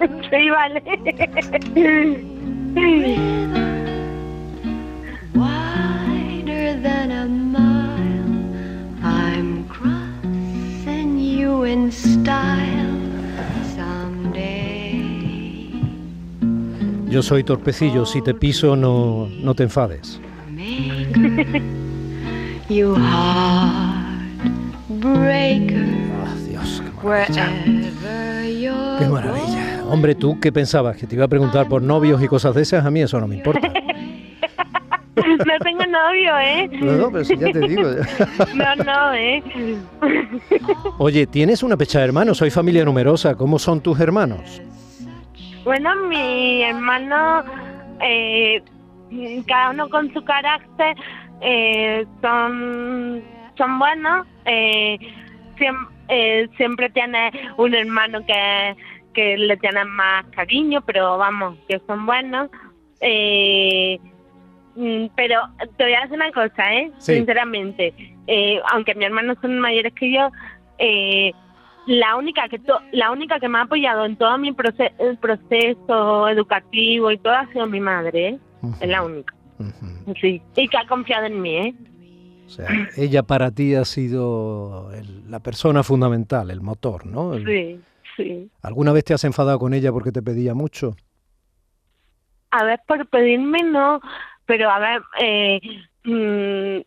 sí, 0.30 0.50
vale. 0.50 0.82
Yo 17.10 17.22
soy 17.24 17.42
torpecillo, 17.42 18.06
si 18.06 18.22
te 18.22 18.34
piso 18.34 18.76
no, 18.76 19.28
no 19.42 19.54
te 19.54 19.64
enfades. 19.64 20.20
you 22.68 22.94
heartbreaker, 22.94 24.14
Ah, 26.24 26.34
Dios, 26.48 26.80
qué 26.84 26.90
maravilla. 27.02 28.96
Qué 29.00 29.08
maravilla. 29.08 29.59
Hombre, 29.90 30.14
¿tú 30.14 30.38
qué 30.40 30.52
pensabas? 30.52 30.96
¿Que 30.96 31.06
te 31.06 31.14
iba 31.16 31.24
a 31.24 31.28
preguntar 31.28 31.68
por 31.68 31.82
novios 31.82 32.22
y 32.22 32.28
cosas 32.28 32.54
de 32.54 32.62
esas? 32.62 32.84
A 32.84 32.90
mí 32.90 33.00
eso 33.02 33.20
no 33.20 33.26
me 33.26 33.36
importa. 33.36 33.72
No 35.16 35.58
tengo 35.62 35.84
novio, 35.86 36.38
¿eh? 36.38 36.68
No, 36.80 36.92
no, 36.92 37.10
pero 37.12 37.24
si 37.24 37.36
ya 37.36 37.50
te 37.52 37.60
digo. 37.60 37.82
No, 38.54 38.76
no, 38.76 39.12
¿eh? 39.14 39.42
Oye, 40.98 41.26
tienes 41.26 41.62
una 41.62 41.76
pecha 41.76 41.98
de 41.98 42.06
hermanos, 42.06 42.38
soy 42.38 42.50
familia 42.50 42.84
numerosa. 42.84 43.34
¿Cómo 43.34 43.58
son 43.58 43.80
tus 43.80 44.00
hermanos? 44.00 44.60
Bueno, 45.64 45.94
mi 46.08 46.62
hermano, 46.62 47.44
eh, 48.02 48.62
cada 49.46 49.70
uno 49.70 49.88
con 49.90 50.12
su 50.14 50.22
carácter, 50.24 50.96
eh, 51.42 52.06
son, 52.22 53.22
son 53.58 53.78
buenos. 53.78 54.26
Eh, 54.46 54.98
siem- 55.58 55.88
eh, 56.08 56.48
siempre 56.56 56.88
tiene 56.90 57.30
un 57.58 57.74
hermano 57.74 58.24
que, 58.26 58.74
que 59.14 59.36
le 59.36 59.56
tiene 59.56 59.84
más 59.84 60.24
cariño, 60.26 60.80
pero 60.82 61.18
vamos, 61.18 61.58
que 61.68 61.80
son 61.86 62.06
buenos. 62.06 62.48
Eh, 63.00 63.98
mm, 64.76 65.06
pero 65.16 65.40
te 65.76 65.84
voy 65.84 65.94
a 65.94 66.00
decir 66.02 66.16
una 66.16 66.32
cosa, 66.32 66.74
¿eh? 66.74 66.90
Sí. 66.98 67.14
Sinceramente, 67.14 67.94
eh, 68.26 68.60
aunque 68.72 68.94
mis 68.94 69.06
hermanos 69.06 69.36
son 69.40 69.58
mayores 69.58 69.92
que 69.94 70.12
yo, 70.12 70.30
eh, 70.78 71.32
la 71.86 72.16
única 72.16 72.48
que 72.48 72.58
to- 72.58 72.80
la 72.92 73.10
única 73.10 73.40
que 73.40 73.48
me 73.48 73.58
ha 73.58 73.62
apoyado 73.62 74.04
en 74.04 74.16
todo 74.16 74.36
mi 74.38 74.52
proce- 74.52 74.92
el 74.98 75.16
proceso 75.16 76.28
educativo 76.28 77.10
y 77.10 77.18
todo 77.18 77.32
ha 77.34 77.46
sido 77.52 77.66
mi 77.66 77.80
madre, 77.80 78.28
¿eh? 78.28 78.38
es 78.82 78.88
la 78.88 79.02
única, 79.02 79.34
sí, 80.20 80.40
y 80.56 80.68
que 80.68 80.76
ha 80.76 80.86
confiado 80.86 81.24
en 81.26 81.40
mí, 81.40 81.56
¿eh? 81.56 81.74
O 82.46 82.50
sea, 82.50 82.66
ella 82.96 83.22
para 83.22 83.50
ti 83.50 83.74
ha 83.74 83.84
sido 83.84 84.90
el- 84.92 85.30
la 85.30 85.38
persona 85.40 85.82
fundamental, 85.82 86.50
el 86.50 86.60
motor, 86.60 87.06
¿no? 87.06 87.32
El- 87.34 87.46
Sí, 87.46 87.80
sí. 88.22 88.50
¿Alguna 88.62 88.92
vez 88.92 89.04
te 89.04 89.14
has 89.14 89.24
enfadado 89.24 89.58
con 89.58 89.74
ella 89.74 89.92
porque 89.92 90.12
te 90.12 90.22
pedía 90.22 90.54
mucho? 90.54 90.96
A 92.50 92.64
ver, 92.64 92.80
por 92.86 93.06
pedirme 93.08 93.62
no, 93.62 94.00
pero 94.46 94.70
a 94.70 94.78
ver, 94.78 95.02
eh, 95.20 95.60
mm, 96.04 96.80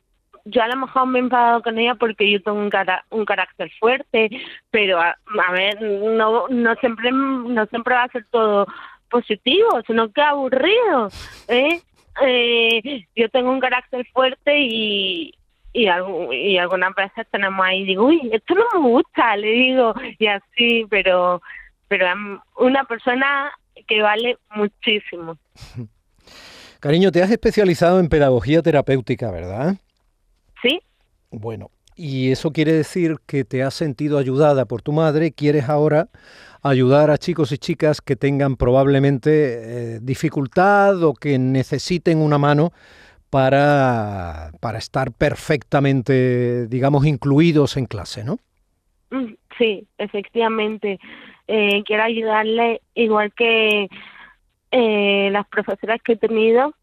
yo 0.46 0.62
a 0.62 0.68
lo 0.68 0.75
mejor 0.75 1.08
me 1.08 1.20
he 1.20 1.22
enfadado 1.22 1.62
con 1.62 1.78
ella 1.80 1.96
porque 1.96 2.30
yo 2.30 2.42
tengo 2.42 2.58
un, 2.60 2.70
cara- 2.70 3.06
un 3.10 3.24
carácter 3.24 3.72
fuerte, 3.80 4.30
pero 4.72 5.00
a, 5.00 5.18
a 5.48 5.52
ver, 5.54 5.82
no, 5.82 6.48
no 6.50 6.75
siempre 6.75 7.12
no 7.12 7.66
siempre 7.68 7.96
va 7.96 8.04
a 8.04 8.10
ser 8.12 8.25
todo 8.30 8.68
positivo, 9.10 9.70
sino 9.88 10.12
que 10.12 10.22
aburrido, 10.22 11.08
¿eh? 11.48 11.82
Eh, 12.22 13.08
yo 13.16 13.30
tengo 13.30 13.50
un 13.52 13.60
carácter 13.60 14.06
fuerte 14.13 14.60
y 14.60 15.34
y, 15.74 15.89
y 16.32 16.58
algunas 16.58 16.96
veces 16.96 17.27
tenemos 17.32 17.65
ahí 17.65 17.84
digo 17.84 18.06
uy 18.06 18.30
esto 18.32 18.53
no 18.56 18.80
me 18.80 18.88
gusta 18.89 19.36
le 19.36 19.48
digo 19.48 19.94
y 20.20 20.27
así 20.27 20.86
pero 20.89 21.42
pero 21.88 22.08
es 22.08 22.13
una 22.58 22.86
persona 22.86 23.51
que 23.88 24.01
vale 24.01 24.38
muchísimo. 24.56 25.38
Cariño, 26.80 27.12
te 27.12 27.22
has 27.22 27.32
especializado 27.32 28.00
en 28.00 28.10
pedagogía 28.10 28.62
terapéutica, 28.62 29.32
¿verdad? 29.32 29.75
sí. 30.62 30.82
Bueno, 31.32 31.72
y 31.96 32.32
eso 32.32 32.51
quiere 32.51 32.74
decir 32.74 33.18
que 33.25 33.44
te 33.44 33.63
has 33.63 33.74
sentido 33.74 34.18
ayudada 34.18 34.65
por 34.65 34.82
tu 34.82 34.92
madre. 34.92 35.32
Quieres 35.32 35.70
ahora 35.70 36.10
ayudar 36.62 37.10
a 37.10 37.18
chicos 37.18 37.51
y 37.51 37.58
chicas 37.58 38.01
que 38.01 38.15
tengan 38.15 38.56
probablemente 38.56 39.96
eh, 39.96 40.00
dificultad 40.01 41.01
o 41.03 41.13
que 41.13 41.39
necesiten 41.39 42.20
una 42.20 42.38
mano 42.38 42.72
para, 43.34 44.52
para 44.60 44.78
estar 44.78 45.12
perfectamente, 45.12 46.68
digamos, 46.68 47.04
incluidos 47.08 47.78
en 47.78 47.88
clase, 47.88 48.24
¿no? 48.24 48.38
Mm, 49.10 49.34
Sí, 49.58 49.88
efectivamente. 49.98 51.00
Eh, 51.48 51.82
quiero 51.84 52.04
ayudarle, 52.04 52.82
igual 52.94 53.34
que 53.34 53.90
eh, 54.70 55.30
las 55.32 55.48
profesoras 55.48 56.00
que 56.04 56.12
he 56.13 56.16
tenido 56.16 56.75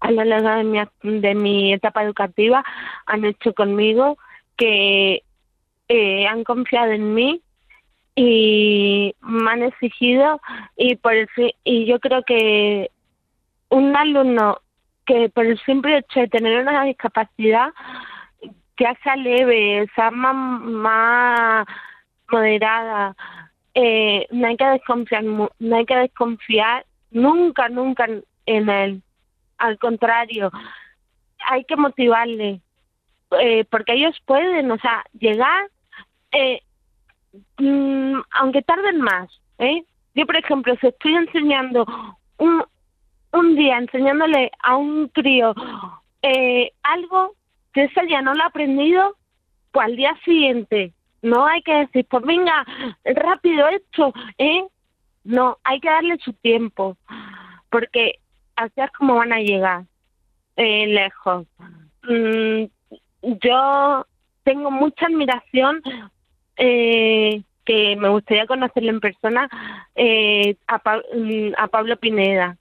a 0.00 0.10
lo 0.10 0.24
largo 0.24 0.48
de 0.48 0.64
mi, 0.64 1.20
de 1.20 1.34
mi 1.36 1.72
etapa 1.72 2.02
educativa 2.02 2.64
han 3.06 3.24
hecho 3.24 3.54
conmigo, 3.54 4.18
que 4.56 5.22
eh, 5.86 6.26
han 6.26 6.42
confiado 6.42 6.90
en 6.90 7.14
mí 7.14 7.42
y 8.16 9.14
me 9.20 9.50
han 9.52 9.62
exigido 9.62 10.40
y 10.76 10.96
por 10.96 11.14
el 11.14 11.28
y 11.62 11.86
yo 11.86 12.00
creo 12.00 12.24
que 12.24 12.90
un 13.68 13.96
alumno 13.96 14.61
que 15.06 15.28
por 15.28 15.46
el 15.46 15.58
simple 15.60 15.98
hecho 15.98 16.20
de 16.20 16.28
tener 16.28 16.60
una 16.60 16.84
discapacidad 16.84 17.70
ya 18.78 18.96
sea 19.02 19.16
leve, 19.16 19.88
sea 19.94 20.10
más, 20.10 20.34
más 20.62 21.66
moderada, 22.30 23.14
eh, 23.74 24.26
no 24.30 24.46
hay 24.48 24.56
que 24.56 24.64
desconfiar, 24.64 25.22
no 25.24 25.76
hay 25.76 25.86
que 25.86 25.96
desconfiar 25.96 26.84
nunca, 27.10 27.68
nunca 27.68 28.04
en- 28.06 28.24
en 28.46 28.68
él. 28.68 29.02
Al 29.58 29.78
contrario, 29.78 30.50
hay 31.44 31.64
que 31.64 31.76
motivarle, 31.76 32.60
eh, 33.40 33.64
porque 33.70 33.92
ellos 33.94 34.16
pueden, 34.26 34.70
o 34.70 34.78
sea, 34.78 35.04
llegar, 35.18 35.68
eh, 36.32 36.60
mm, 37.58 38.20
aunque 38.32 38.62
tarden 38.62 39.00
más, 39.00 39.30
¿eh? 39.58 39.84
Yo, 40.14 40.26
por 40.26 40.36
ejemplo, 40.36 40.74
si 40.80 40.88
estoy 40.88 41.14
enseñando 41.14 41.86
un, 42.38 42.64
un 43.32 43.56
día, 43.56 43.78
enseñándole 43.78 44.50
a 44.62 44.76
un 44.76 45.08
crío 45.08 45.54
eh, 46.22 46.72
algo 46.82 47.34
que 47.72 47.84
ese 47.84 48.02
día 48.06 48.20
no 48.22 48.34
lo 48.34 48.42
ha 48.42 48.46
aprendido, 48.46 49.16
pues 49.70 49.86
al 49.86 49.96
día 49.96 50.14
siguiente 50.24 50.92
no 51.22 51.46
hay 51.46 51.62
que 51.62 51.72
decir, 51.74 52.06
pues 52.10 52.22
venga, 52.24 52.66
rápido 53.04 53.68
esto, 53.68 54.12
¿eh? 54.38 54.64
No, 55.24 55.56
hay 55.64 55.80
que 55.80 55.88
darle 55.88 56.18
su 56.18 56.32
tiempo, 56.32 56.96
porque 57.70 58.18
así 58.56 58.72
es 58.76 58.90
como 58.92 59.14
van 59.14 59.32
a 59.32 59.38
llegar 59.38 59.84
eh, 60.56 60.86
lejos. 60.88 61.46
Mm, 62.02 62.64
yo 63.22 64.06
tengo 64.42 64.70
mucha 64.72 65.06
admiración 65.06 65.80
eh, 66.56 67.42
que 67.64 67.96
me 67.96 68.08
gustaría 68.08 68.46
conocerle 68.46 68.90
en 68.90 69.00
persona 69.00 69.48
eh, 69.94 70.56
a, 70.66 70.78
Pa- 70.80 71.02
mm, 71.14 71.52
a 71.56 71.68
Pablo 71.68 71.96
Pineda. 71.96 72.56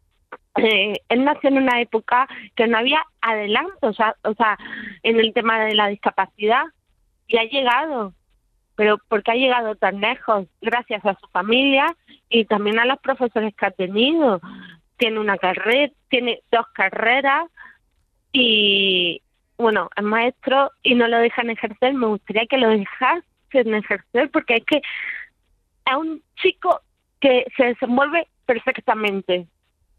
Eh, 0.56 1.00
él 1.08 1.24
nació 1.24 1.50
en 1.50 1.58
una 1.58 1.80
época 1.80 2.28
que 2.56 2.68
no 2.68 2.78
había 2.78 3.02
adelanto, 3.22 3.88
o 3.88 3.94
sea, 3.94 4.16
o 4.24 4.34
sea, 4.34 4.58
en 5.04 5.20
el 5.20 5.34
tema 5.34 5.60
de 5.60 5.76
la 5.76 5.88
discapacidad 5.88 6.66
y 7.28 7.38
ha 7.38 7.44
llegado, 7.46 8.14
pero 8.76 8.98
porque 9.08 9.32
ha 9.32 9.36
llegado 9.36 9.76
tan 9.76 10.02
lejos, 10.02 10.48
gracias 10.62 11.06
a 11.06 11.18
su 11.20 11.28
familia 11.28 11.96
y 12.30 12.46
también 12.46 12.80
a 12.80 12.86
los 12.86 13.00
profesores 13.00 13.56
que 13.56 13.66
ha 13.66 13.72
tenido. 13.72 14.42
Tiene 14.98 15.20
una 15.20 15.38
carrera, 15.38 15.92
tiene 16.10 16.42
dos 16.52 16.68
carreras 16.74 17.46
y 18.34 19.22
bueno, 19.58 19.90
es 19.96 20.04
maestro 20.04 20.72
y 20.84 20.96
no 20.96 21.08
lo 21.08 21.18
dejan 21.20 21.50
ejercer. 21.50 21.94
Me 21.94 22.08
gustaría 22.08 22.46
que 22.48 22.58
lo 22.58 22.70
dejasen 22.70 23.74
ejercer 23.74 24.30
porque 24.32 24.58
es 24.58 24.66
que 24.66 24.78
es 24.78 25.96
un 25.96 26.22
chico 26.36 26.82
que 27.20 27.46
se 27.56 27.66
desenvuelve 27.66 28.28
perfectamente 28.46 29.48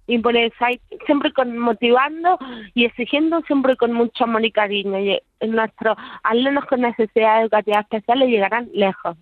y 0.07 0.19
por 0.19 0.37
eso 0.37 0.55
hay 0.61 0.81
siempre 1.07 1.33
con 1.33 1.57
motivando 1.57 2.39
y 2.75 2.85
exigiendo 2.85 3.41
siempre 3.43 3.77
con 3.77 3.93
mucho 3.93 4.25
amor 4.25 4.45
y 4.45 4.53
cariño. 4.53 4.99
Y 4.99 5.21
nuestros 5.47 5.97
alumnos 6.23 6.65
con 6.67 6.81
necesidades 6.81 7.43
educativas 7.43 7.85
especiales 7.85 8.29
llegarán 8.29 8.69
lejos. 8.75 9.17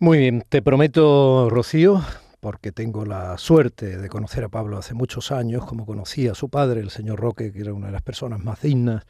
Muy 0.00 0.18
bien, 0.18 0.44
te 0.48 0.60
prometo, 0.60 1.48
Rocío, 1.48 2.00
porque 2.40 2.72
tengo 2.72 3.06
la 3.06 3.38
suerte 3.38 3.96
de 3.96 4.08
conocer 4.10 4.44
a 4.44 4.48
Pablo 4.48 4.76
hace 4.76 4.92
muchos 4.92 5.32
años, 5.32 5.64
como 5.64 5.86
conocía 5.86 6.32
a 6.32 6.34
su 6.34 6.50
padre, 6.50 6.80
el 6.80 6.90
señor 6.90 7.18
Roque, 7.18 7.52
que 7.52 7.60
era 7.60 7.72
una 7.72 7.86
de 7.86 7.92
las 7.92 8.02
personas 8.02 8.44
más 8.44 8.60
dignas, 8.60 9.06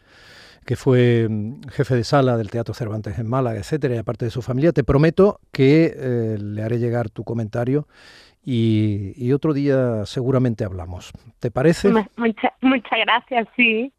que 0.64 0.76
fue 0.76 1.26
mm, 1.28 1.62
jefe 1.68 1.96
de 1.96 2.04
sala 2.04 2.36
del 2.36 2.50
Teatro 2.50 2.74
Cervantes 2.74 3.18
en 3.18 3.28
Málaga, 3.28 3.58
etcétera, 3.58 3.96
y 3.96 3.98
aparte 3.98 4.26
de 4.26 4.30
su 4.30 4.40
familia, 4.40 4.72
te 4.72 4.84
prometo 4.84 5.40
que 5.50 5.94
eh, 5.96 6.38
le 6.38 6.62
haré 6.62 6.78
llegar 6.78 7.10
tu 7.10 7.24
comentario 7.24 7.88
y, 8.44 9.12
y 9.16 9.32
otro 9.32 9.52
día 9.54 10.04
seguramente 10.06 10.64
hablamos. 10.64 11.10
¿Te 11.40 11.50
parece? 11.50 11.88
Mu- 11.90 12.04
mucha- 12.16 12.52
muchas 12.60 12.98
gracias 13.04 13.48
sí 13.56 13.92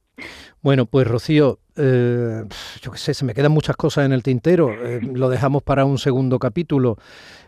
Bueno, 0.61 0.85
pues 0.85 1.07
Rocío, 1.07 1.59
eh, 1.75 2.43
yo 2.81 2.91
qué 2.91 2.97
sé, 2.97 3.13
se 3.13 3.25
me 3.25 3.33
quedan 3.33 3.51
muchas 3.51 3.75
cosas 3.75 4.05
en 4.05 4.13
el 4.13 4.23
tintero. 4.23 4.69
eh, 4.71 5.01
lo 5.01 5.29
dejamos 5.29 5.63
para 5.63 5.83
un 5.85 5.97
segundo 5.97 6.39
capítulo. 6.39 6.97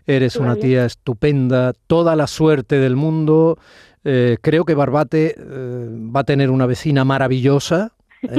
Eres 0.06 0.36
una 0.38 0.56
tía 0.56 0.86
estupenda, 0.86 1.74
toda 1.88 2.16
la 2.16 2.28
suerte 2.28 2.78
del 2.80 2.96
mundo. 2.96 3.58
eh, 4.04 4.38
creo 4.42 4.64
que 4.66 4.74
Barbate 4.74 5.36
va 5.38 6.22
a 6.22 6.24
tener 6.24 6.50
una 6.50 6.66
vecina 6.66 7.04
maravillosa. 7.06 7.94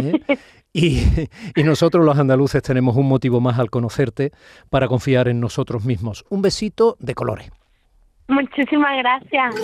Y, 0.71 1.03
y 1.57 1.63
nosotros 1.63 2.05
los 2.05 2.19
andaluces 2.19 2.63
tenemos 2.63 2.95
un 2.95 3.09
motivo 3.09 3.41
más 3.41 3.59
al 3.59 3.71
conocerte 3.71 4.33
para 4.69 4.87
confiar 4.87 5.27
en 5.29 5.41
nosotros 5.41 5.85
mismos. 5.87 6.27
Un 6.29 6.43
besito 6.43 6.97
de 7.01 7.15
colores. 7.15 7.51
Muchísimas 8.29 8.99
gracias. 8.99 9.55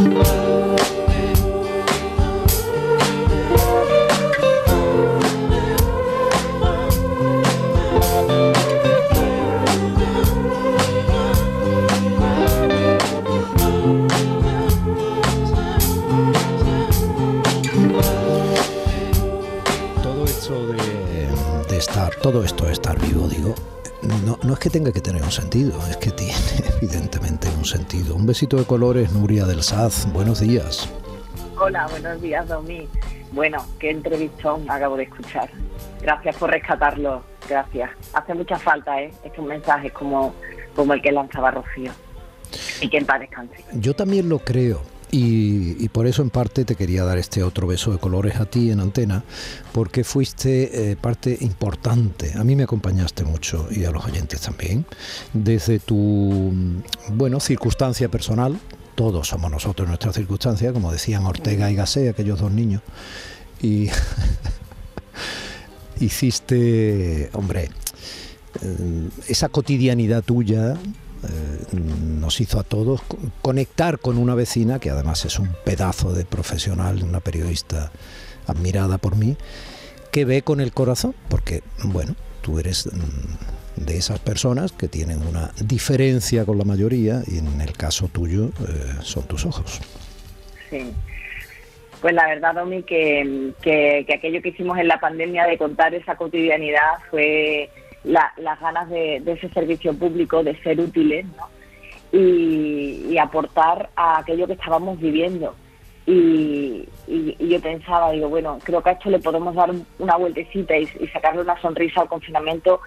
Todo 22.23 22.43
esto 22.43 22.65
de, 22.65 22.73
estar, 22.73 22.99
vivo, 22.99 23.29
digo, 23.29 23.55
no, 24.25 24.39
no 24.43 24.55
es 24.55 24.59
que 24.59 24.71
tenga 24.71 24.91
que 24.93 25.03
tener 25.03 25.23
un 25.23 25.31
sentido, 25.31 25.79
es 25.91 25.99
que 25.99 26.11
evidentemente 26.85 27.49
un 27.57 27.65
sentido. 27.65 28.15
Un 28.15 28.27
besito 28.27 28.57
de 28.59 28.65
colores, 28.65 29.11
Nuria 29.13 29.47
del 29.47 29.63
Saz, 29.63 30.07
buenos 30.13 30.41
días. 30.41 30.89
Hola, 31.59 31.87
buenos 31.89 32.21
días, 32.21 32.47
Domi. 32.47 32.87
Bueno, 33.33 33.65
qué 33.79 33.91
entrevistón 33.91 34.71
acabo 34.71 34.97
de 34.97 35.05
escuchar. 35.05 35.49
Gracias 36.03 36.37
por 36.37 36.51
rescatarlo, 36.51 37.23
gracias. 37.49 37.91
Hace 38.13 38.35
mucha 38.35 38.59
falta, 38.59 39.01
¿eh? 39.01 39.13
Estos 39.25 39.47
mensajes 39.47 39.93
como, 39.93 40.35
como 40.77 40.93
el 40.93 41.01
que 41.01 41.11
lanzaba 41.11 41.53
Rocío. 41.53 41.91
Y 42.83 42.89
que 42.89 42.99
en 42.99 43.07
paz 43.07 43.21
descanse. 43.21 43.65
Yo 43.73 43.95
también 43.95 44.29
lo 44.29 44.39
creo. 44.39 44.83
Y, 45.11 45.85
y 45.85 45.89
por 45.91 46.07
eso 46.07 46.23
en 46.23 46.31
parte 46.31 46.65
te 46.65 46.75
quería 46.75 47.05
dar 47.05 47.19
este 47.19 47.43
otro 47.43 47.67
beso 47.67 47.93
de 47.93 47.99
colores 47.99 48.37
a 48.37 48.47
ti 48.47 48.71
en 48.71 48.81
antena, 48.81 49.23
porque 49.73 50.03
fuiste 50.03 50.91
eh, 50.91 50.97
parte 50.97 51.37
importante, 51.41 52.33
a 52.35 52.43
mí 52.43 52.57
me 52.57 52.65
acompañaste 52.65 53.25
mucho 53.25 53.69
y 53.71 53.85
a 53.85 53.91
los 53.91 54.05
oyentes 54.05 54.41
también, 54.41 54.85
desde 55.33 55.79
tu, 55.79 55.95
mm, 55.95 57.17
bueno, 57.17 57.39
circunstancia 57.39 58.09
personal, 58.09 58.59
todos 58.95 59.29
somos 59.29 59.51
nosotros 59.51 59.89
nuestra 59.89 60.13
circunstancia, 60.13 60.73
como 60.73 60.93
decían 60.93 61.27
Ortega 61.27 61.71
y 61.71 61.75
Gasset, 61.75 62.11
aquellos 62.11 62.41
dos 62.41 62.51
niños, 62.51 62.83
y 63.61 63.91
hiciste, 66.01 67.31
hombre, 67.33 67.71
eh, 68.63 69.09
esa 69.29 69.49
cotidianidad 69.49 70.23
tuya 70.23 70.77
eh, 71.25 71.77
nos 71.77 72.41
hizo 72.41 72.59
a 72.61 72.63
todos 72.63 73.03
co- 73.03 73.19
conectar 73.43 73.99
con 73.99 74.19
una 74.19 74.35
vecina 74.35 74.79
que 74.79 74.91
además 74.91 75.25
es 75.25 75.39
un 75.39 75.51
pedazo 75.65 76.13
de 76.13 76.25
profesional, 76.25 77.03
una 77.03 77.21
periodista 77.21 77.91
admirada 78.47 78.99
por 78.99 79.17
mí, 79.17 79.37
que 80.13 80.25
ve 80.25 80.43
con 80.43 80.61
el 80.61 80.73
corazón, 80.73 81.15
porque 81.29 81.63
bueno, 81.83 82.15
tú 82.43 82.59
eres 82.59 82.87
mm, 82.87 83.83
de 83.85 83.97
esas 83.97 84.21
personas 84.21 84.73
que 84.73 84.87
tienen 84.89 85.27
una 85.27 85.51
diferencia 85.61 86.45
con 86.45 86.59
la 86.59 86.65
mayoría 86.65 87.23
y 87.27 87.39
en 87.39 87.61
el 87.61 87.73
caso 87.77 88.09
tuyo 88.09 88.51
eh, 88.69 88.93
son 89.03 89.25
tus 89.25 89.45
ojos. 89.47 89.81
Sí. 90.71 90.93
Pues 92.01 92.13
la 92.15 92.27
verdad, 92.27 92.55
Domi, 92.55 92.83
que, 92.83 93.53
que 93.63 94.07
aquello 94.15 94.43
que 94.43 94.51
hicimos 94.51 94.77
en 94.79 94.89
la 94.89 95.01
pandemia 95.01 95.47
de 95.47 95.57
contar 95.57 95.95
esa 95.95 96.17
cotidianidad 96.17 96.99
fue 97.11 97.71
la- 98.05 98.33
las 98.37 98.61
ganas 98.61 98.89
de, 98.89 99.21
de 99.21 99.33
ese 99.33 99.49
servicio 99.51 99.93
público, 99.95 100.43
de 100.43 100.57
ser 100.63 100.79
útiles 100.81 101.27
¿no? 101.37 101.49
y, 102.19 103.07
y 103.11 103.19
aportar 103.19 103.91
a 103.97 104.19
aquello 104.21 104.47
que 104.47 104.53
estábamos 104.55 105.01
viviendo. 105.01 105.55
Y, 106.07 106.87
y- 107.07 107.35
y 107.39 107.49
yo 107.49 107.61
pensaba, 107.61 108.11
digo, 108.11 108.29
bueno, 108.29 108.59
creo 108.63 108.83
que 108.83 108.91
a 108.91 108.93
esto 108.93 109.09
le 109.09 109.21
podemos 109.21 109.55
dar 109.55 109.71
un- 109.71 109.87
una 109.99 110.17
vueltecita 110.17 110.77
y, 110.77 110.87
sacarle 111.13 111.41
una 111.41 111.59
sonrisa 111.63 112.03
al 112.03 112.09
confinamiento, 112.09 112.81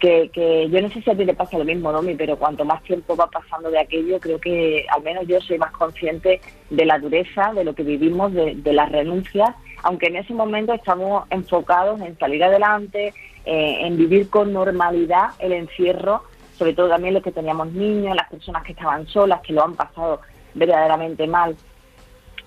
que, 0.00 0.28
que 0.32 0.68
yo 0.70 0.80
no 0.82 0.90
sé 0.90 1.00
si 1.02 1.10
a 1.10 1.16
ti 1.16 1.24
te 1.24 1.34
pasa 1.34 1.56
lo 1.56 1.64
mismo, 1.64 1.92
Domi, 1.92 2.14
pero 2.14 2.36
cuanto 2.36 2.64
más 2.64 2.82
tiempo 2.82 3.14
va 3.14 3.28
pasando 3.28 3.70
de 3.70 3.78
aquello, 3.78 4.18
creo 4.18 4.40
que 4.40 4.84
al 4.90 5.02
menos 5.02 5.24
yo 5.28 5.40
soy 5.40 5.56
más 5.58 5.70
consciente 5.70 6.40
de 6.70 6.84
la 6.84 6.98
dureza, 6.98 7.52
de 7.54 7.62
lo 7.64 7.74
que 7.74 7.84
vivimos, 7.84 8.32
de, 8.32 8.54
de 8.56 8.72
las 8.72 8.90
renuncias, 8.90 9.50
aunque 9.84 10.06
en 10.08 10.16
ese 10.16 10.34
momento 10.34 10.72
estamos 10.72 11.26
enfocados 11.30 12.00
en 12.00 12.18
salir 12.18 12.42
adelante, 12.42 13.14
eh, 13.44 13.78
en 13.86 13.96
vivir 13.96 14.30
con 14.30 14.52
normalidad 14.52 15.28
el 15.38 15.52
encierro, 15.52 16.22
sobre 16.58 16.72
todo 16.72 16.88
también 16.88 17.14
los 17.14 17.22
que 17.22 17.30
teníamos 17.32 17.70
niños, 17.72 18.16
las 18.16 18.28
personas 18.30 18.64
que 18.64 18.72
estaban 18.72 19.06
solas, 19.06 19.42
que 19.42 19.52
lo 19.52 19.62
han 19.62 19.74
pasado 19.74 20.20
verdaderamente 20.54 21.26
mal. 21.26 21.54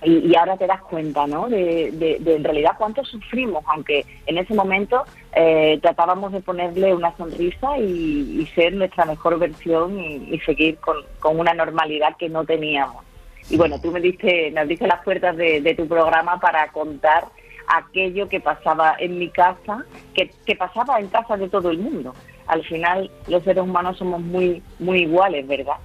Y, 0.04 0.28
y 0.32 0.36
ahora 0.36 0.58
te 0.58 0.68
das 0.68 0.82
cuenta, 0.84 1.26
¿no? 1.26 1.50
De, 1.50 1.92
de- 1.92 2.18
de 2.20 2.36
en 2.36 2.44
realidad 2.44 2.74
cuánto 2.78 3.04
sufrimos, 3.04 3.64
aunque 3.68 4.06
en 4.28 4.38
ese 4.38 4.54
momento 4.54 5.04
eh, 5.34 5.80
tratábamos 5.82 6.32
de 6.34 6.42
ponerle 6.42 6.94
una 6.94 7.16
sonrisa 7.18 7.78
y, 7.80 8.42
y 8.42 8.46
ser 8.54 8.74
nuestra 8.74 9.06
mejor 9.06 9.40
versión 9.40 10.00
y, 10.00 10.36
y 10.36 10.40
seguir 10.42 10.78
con, 10.78 10.98
con 11.20 11.40
una 11.40 11.54
normalidad 11.56 12.16
que 12.18 12.30
no 12.30 12.46
teníamos. 12.46 13.04
Y 13.50 13.58
bueno, 13.58 13.80
tú 13.82 13.92
me 13.92 14.00
diste, 14.00 14.52
nos 14.52 14.68
diste 14.68 14.86
las 14.86 15.04
puertas 15.04 15.36
de, 15.36 15.62
de 15.62 15.74
tu 15.74 15.88
programa 15.88 16.40
para 16.40 16.68
contar 16.72 17.24
aquello 17.68 18.30
que 18.30 18.40
pasaba 18.40 18.96
en 19.00 19.18
mi 19.18 19.30
casa, 19.30 19.84
que, 20.14 20.30
que 20.46 20.56
pasaba 20.56 21.00
en 21.00 21.08
casa 21.08 21.38
de 21.38 21.50
todo 21.50 21.72
el 21.72 21.80
mundo. 21.80 22.14
Al 22.46 22.64
final, 22.64 23.10
los 23.28 23.44
seres 23.44 23.64
humanos 23.64 23.98
somos 23.98 24.22
muy, 24.22 24.62
muy 24.80 25.00
iguales, 25.02 25.48
¿verdad? 25.48 25.78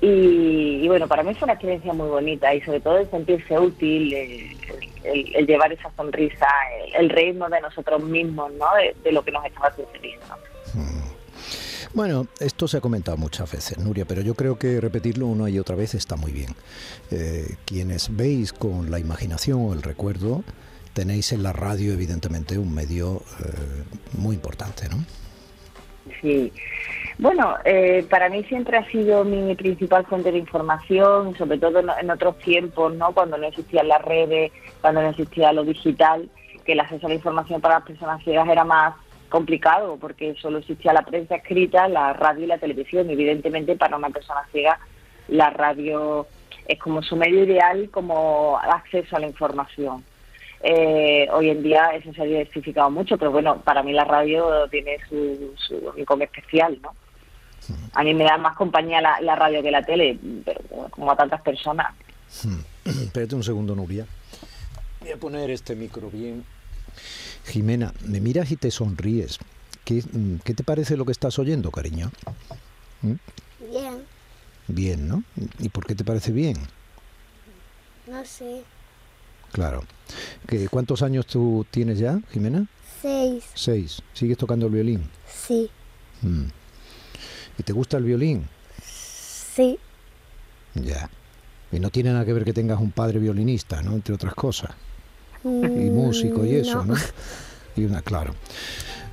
Y, 0.00 0.06
bueno, 0.90 1.06
para 1.06 1.22
mí 1.22 1.32
fue 1.34 1.46
una 1.46 1.52
experiencia 1.52 1.92
muy 1.92 2.08
bonita 2.08 2.52
y 2.52 2.60
sobre 2.62 2.80
todo 2.80 2.98
el 2.98 3.08
sentirse 3.12 3.56
útil, 3.56 4.12
el, 4.12 5.46
llevar 5.46 5.72
esa 5.72 5.88
sonrisa, 5.96 6.48
el, 6.84 7.04
el 7.04 7.10
reírnos 7.10 7.48
de 7.48 7.60
nosotros 7.60 8.02
mismos, 8.02 8.50
¿no? 8.54 8.66
De, 9.04 9.12
lo 9.12 9.22
que 9.22 9.30
nos 9.30 9.44
estaba 9.44 9.72
sucediendo. 9.76 10.26
Bueno, 11.94 12.26
esto 12.40 12.66
se 12.66 12.78
ha 12.78 12.80
comentado 12.80 13.16
muchas 13.16 13.52
veces, 13.52 13.78
Nuria, 13.78 14.04
pero 14.04 14.20
yo 14.20 14.34
creo 14.34 14.58
que 14.58 14.80
repetirlo 14.80 15.26
una 15.26 15.48
y 15.48 15.60
otra 15.60 15.76
vez 15.76 15.94
está 15.94 16.16
muy 16.16 16.32
bien. 16.32 16.56
Eh, 17.12 17.54
quienes 17.66 18.16
veis 18.16 18.52
con 18.52 18.90
la 18.90 18.98
imaginación 18.98 19.60
o 19.64 19.72
el 19.72 19.82
recuerdo, 19.82 20.42
tenéis 20.92 21.30
en 21.30 21.44
la 21.44 21.52
radio, 21.52 21.92
evidentemente, 21.92 22.58
un 22.58 22.74
medio 22.74 23.22
eh, 23.38 23.84
muy 24.18 24.34
importante, 24.34 24.88
¿no? 24.88 25.04
Sí. 26.20 26.52
Bueno, 27.18 27.56
eh, 27.64 28.06
para 28.08 28.28
mí 28.28 28.44
siempre 28.44 28.78
ha 28.78 28.86
sido 28.86 29.24
mi 29.24 29.54
principal 29.54 30.06
fuente 30.06 30.32
de 30.32 30.38
información, 30.38 31.36
sobre 31.36 31.58
todo 31.58 31.80
en, 31.80 32.10
otros 32.10 32.38
tiempos, 32.38 32.94
¿no? 32.94 33.12
Cuando 33.12 33.36
no 33.36 33.46
existían 33.46 33.88
las 33.88 34.02
redes, 34.02 34.52
cuando 34.80 35.02
no 35.02 35.10
existía 35.10 35.52
lo 35.52 35.64
digital, 35.64 36.30
que 36.64 36.72
el 36.72 36.80
acceso 36.80 37.06
a 37.06 37.10
la 37.10 37.16
información 37.16 37.60
para 37.60 37.76
las 37.76 37.84
personas 37.86 38.22
ciegas 38.24 38.48
era 38.48 38.64
más 38.64 38.94
complicado 39.28 39.96
porque 40.00 40.34
solo 40.40 40.58
existía 40.58 40.92
la 40.92 41.02
prensa 41.02 41.36
escrita, 41.36 41.88
la 41.88 42.12
radio 42.14 42.44
y 42.44 42.48
la 42.48 42.58
televisión. 42.58 43.08
Evidentemente 43.10 43.76
para 43.76 43.96
una 43.96 44.10
persona 44.10 44.40
ciega 44.50 44.78
la 45.28 45.50
radio 45.50 46.26
es 46.66 46.78
como 46.78 47.02
su 47.02 47.16
medio 47.16 47.44
ideal 47.44 47.90
como 47.90 48.58
acceso 48.58 49.16
a 49.16 49.20
la 49.20 49.26
información. 49.26 50.04
Eh, 50.62 51.26
hoy 51.32 51.50
en 51.50 51.62
día 51.62 51.90
eso 51.94 52.12
se 52.12 52.22
ha 52.22 52.24
diversificado 52.24 52.90
mucho, 52.90 53.16
pero 53.16 53.30
bueno, 53.30 53.60
para 53.62 53.82
mí 53.82 53.92
la 53.92 54.04
radio 54.04 54.68
tiene 54.68 54.98
su, 55.08 55.54
su 55.56 55.92
especial, 56.20 56.78
¿no? 56.82 56.94
A 57.92 58.02
mí 58.02 58.14
me 58.14 58.24
da 58.24 58.36
más 58.36 58.56
compañía 58.56 59.00
la, 59.00 59.20
la 59.20 59.36
radio 59.36 59.62
que 59.62 59.70
la 59.70 59.82
tele, 59.82 60.18
pero 60.44 60.60
como 60.90 61.12
a 61.12 61.16
tantas 61.16 61.40
personas. 61.42 61.94
Espérate 62.84 63.34
un 63.34 63.44
segundo, 63.44 63.74
Nuria. 63.74 64.06
Voy 65.00 65.10
a 65.12 65.16
poner 65.16 65.50
este 65.50 65.76
micro 65.76 66.10
bien. 66.10 66.44
Jimena, 67.46 67.92
me 68.06 68.20
miras 68.20 68.50
y 68.50 68.56
te 68.56 68.70
sonríes. 68.70 69.38
¿Qué, 69.84 70.02
mm, 70.12 70.36
qué 70.44 70.54
te 70.54 70.64
parece 70.64 70.96
lo 70.96 71.04
que 71.04 71.12
estás 71.12 71.38
oyendo, 71.38 71.70
cariño? 71.70 72.10
¿Mm? 73.02 73.14
Bien, 73.70 74.04
Bien, 74.68 75.08
¿no? 75.08 75.24
¿Y 75.58 75.68
por 75.68 75.86
qué 75.86 75.94
te 75.94 76.04
parece 76.04 76.32
bien? 76.32 76.56
no 78.06 78.24
sé. 78.24 78.62
Claro. 79.52 79.82
¿Qué, 80.46 80.68
¿Cuántos 80.68 81.02
años 81.02 81.26
tú 81.26 81.66
tienes 81.70 81.98
ya, 81.98 82.20
Jimena? 82.32 82.66
Seis, 83.00 83.44
Seis. 83.54 84.02
¿Sigues 84.12 84.36
tocando 84.38 84.66
el 84.66 84.72
violín? 84.72 85.08
sí, 85.26 85.70
Mm. 86.22 86.44
¿Y 87.58 87.62
te 87.62 87.72
gusta 87.72 87.96
el 87.96 88.04
violín? 88.04 88.46
sí, 88.82 89.78
Ya. 90.74 91.08
Y 91.72 91.78
no 91.80 91.90
tiene 91.90 92.12
nada 92.12 92.24
que 92.24 92.32
ver 92.32 92.44
que 92.44 92.52
tengas 92.52 92.78
un 92.80 92.90
padre 92.90 93.18
violinista, 93.18 93.80
¿no? 93.82 93.92
Entre 93.94 94.14
otras 94.14 94.34
cosas. 94.34 94.70
Y 95.44 95.46
Mm, 95.48 95.94
músico 95.94 96.44
y 96.44 96.54
eso, 96.56 96.84
¿no? 96.84 96.94
no. 96.94 97.00
Y 97.76 97.84
una, 97.84 98.02
claro. 98.02 98.34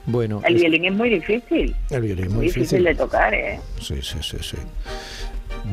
Bueno, 0.06 0.42
El 0.46 0.56
es- 0.56 0.62
violín 0.62 0.86
es 0.86 0.94
muy 0.94 1.10
difícil, 1.10 1.76
el 1.90 2.02
violín 2.02 2.26
es 2.26 2.30
muy 2.32 2.38
muy 2.38 2.46
difícil 2.48 2.84
de 2.84 2.96
tocar, 2.96 3.34
¿eh? 3.34 3.60
Sí, 3.80 4.02
sí, 4.02 4.18
sí, 4.22 4.38
sí. 4.42 4.58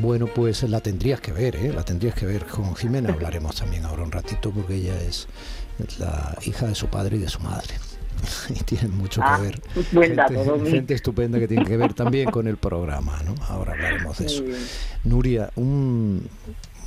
Bueno, 0.01 0.27
pues 0.27 0.63
la 0.63 0.81
tendrías 0.81 1.21
que 1.21 1.31
ver, 1.31 1.55
¿eh? 1.55 1.71
La 1.73 1.83
tendrías 1.83 2.15
que 2.15 2.25
ver. 2.25 2.45
Con 2.45 2.75
Jimena 2.75 3.11
hablaremos 3.13 3.55
también 3.55 3.85
ahora 3.85 4.03
un 4.03 4.11
ratito 4.11 4.51
porque 4.51 4.75
ella 4.75 4.95
es 5.01 5.27
la 5.99 6.37
hija 6.45 6.67
de 6.67 6.75
su 6.75 6.87
padre 6.87 7.17
y 7.17 7.19
de 7.19 7.29
su 7.29 7.39
madre. 7.41 7.73
Y 8.49 8.63
tiene 8.63 8.87
mucho 8.87 9.21
Ah, 9.23 9.37
que 9.37 9.43
ver. 9.47 9.61
buen 9.91 10.15
dato, 10.15 10.33
gente, 10.55 10.71
gente 10.71 10.93
estupenda 10.93 11.37
que 11.39 11.47
tiene 11.47 11.65
que 11.65 11.75
ver 11.77 11.93
también 11.93 12.31
con 12.31 12.47
el 12.47 12.57
programa, 12.57 13.21
¿no? 13.25 13.35
Ahora 13.49 13.73
hablaremos 13.73 14.17
de 14.19 14.25
eso. 14.25 14.43
Nuria, 15.03 15.49
un, 15.55 16.27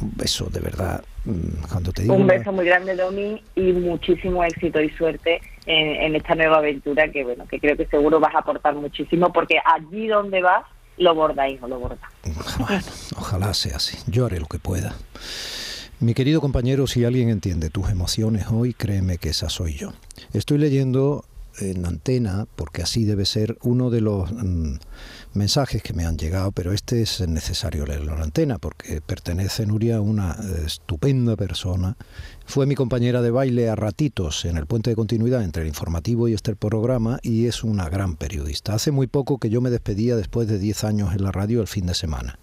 beso 0.01 0.47
de 0.51 0.61
verdad. 0.61 1.03
mm, 1.27 1.69
Cuando 1.71 1.93
te 1.93 2.03
digo 2.03 2.15
Un 2.15 2.27
beso 2.27 2.51
muy 2.53 2.65
grande, 2.65 2.95
Domi, 2.97 3.43
y 3.55 3.73
muchísimo 3.73 4.43
éxito 4.43 4.81
y 4.81 4.89
suerte 4.91 5.41
en, 5.67 5.89
en 6.03 6.17
esta 6.17 6.35
nueva 6.35 6.59
aventura 6.59 7.11
que, 7.11 7.23
bueno, 7.25 7.47
que 7.47 7.61
creo 7.61 7.77
que 7.77 7.87
seguro 7.87 8.19
vas 8.21 8.35
a 8.35 8.39
aportar 8.39 8.75
muchísimo, 8.75 9.31
porque 9.33 9.59
allí 9.65 10.07
donde 10.09 10.41
vas 10.41 10.65
lo 10.99 11.15
borda, 11.15 11.49
hijo, 11.49 11.69
lo 11.69 11.79
borda. 11.79 12.11
Bueno, 12.59 12.83
ojalá 13.17 13.55
sea 13.55 13.77
así. 13.77 13.97
Yo 14.07 14.27
haré 14.27 14.41
lo 14.41 14.47
que 14.47 14.59
pueda. 14.59 14.95
Mi 16.01 16.15
querido 16.15 16.41
compañero, 16.41 16.87
si 16.87 17.05
alguien 17.05 17.29
entiende 17.29 17.71
tus 17.71 17.91
emociones 17.91 18.47
hoy, 18.51 18.73
créeme 18.73 19.19
que 19.19 19.31
esa 19.31 19.49
soy 19.49 19.75
yo. 19.75 19.93
Estoy 20.33 20.59
leyendo 20.59 21.25
en 21.61 21.87
antena, 21.87 22.47
porque 22.55 22.83
así 22.83 23.05
debe 23.05 23.27
ser 23.27 23.59
uno 23.63 23.91
de 23.91 24.01
los 24.01 24.31
mm, 24.31 24.75
mensajes 25.35 25.83
que 25.83 25.93
me 25.93 26.05
han 26.05 26.17
llegado, 26.17 26.53
pero 26.53 26.73
este 26.73 27.03
es 27.03 27.27
necesario 27.29 27.87
leerlo 27.87 28.15
en 28.15 28.23
antena, 28.23 28.59
porque 28.59 29.01
pertenece 29.01 29.67
Nuria 29.67 29.97
a 29.97 30.01
una 30.01 30.37
estupenda 30.65 31.37
persona. 31.37 31.97
Fue 32.47 32.67
mi 32.67 32.75
compañera 32.75 33.23
de 33.23 33.31
baile 33.31 33.69
a 33.69 33.77
ratitos 33.77 34.45
en 34.45 34.57
el 34.57 34.67
puente 34.67 34.91
de 34.91 34.97
continuidad 34.97 35.43
entre 35.43 35.63
el 35.63 35.69
informativo 35.69 36.29
y 36.29 36.35
este 36.35 36.57
programa 36.57 37.19
y 37.23 37.47
es 37.47 37.65
una 37.65 37.89
gran 37.89 38.17
periodista. 38.17 38.75
Hace 38.75 38.91
muy 38.91 39.07
poco 39.07 39.39
que 39.39 39.51
yo 39.51 39.61
me 39.61 39.71
despedía 39.71 40.17
después 40.17 40.49
de 40.49 40.59
10 40.59 40.85
años 40.85 41.15
en 41.15 41.23
la 41.23 41.33
radio 41.33 41.61
el 41.61 41.69
fin 41.69 41.87
de 41.87 41.95
semana. 41.95 42.39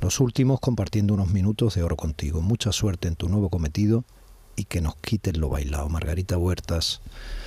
Los 0.00 0.20
últimos 0.20 0.60
compartiendo 0.60 1.14
unos 1.14 1.30
minutos 1.32 1.74
de 1.74 1.82
oro 1.82 1.96
contigo. 1.96 2.40
Mucha 2.40 2.72
suerte 2.72 3.08
en 3.08 3.16
tu 3.16 3.28
nuevo 3.28 3.48
cometido 3.48 4.04
y 4.58 4.64
que 4.64 4.80
nos 4.80 4.96
quiten 4.96 5.40
lo 5.40 5.48
bailado. 5.48 5.88
Margarita 5.88 6.36
Huertas. 6.36 7.00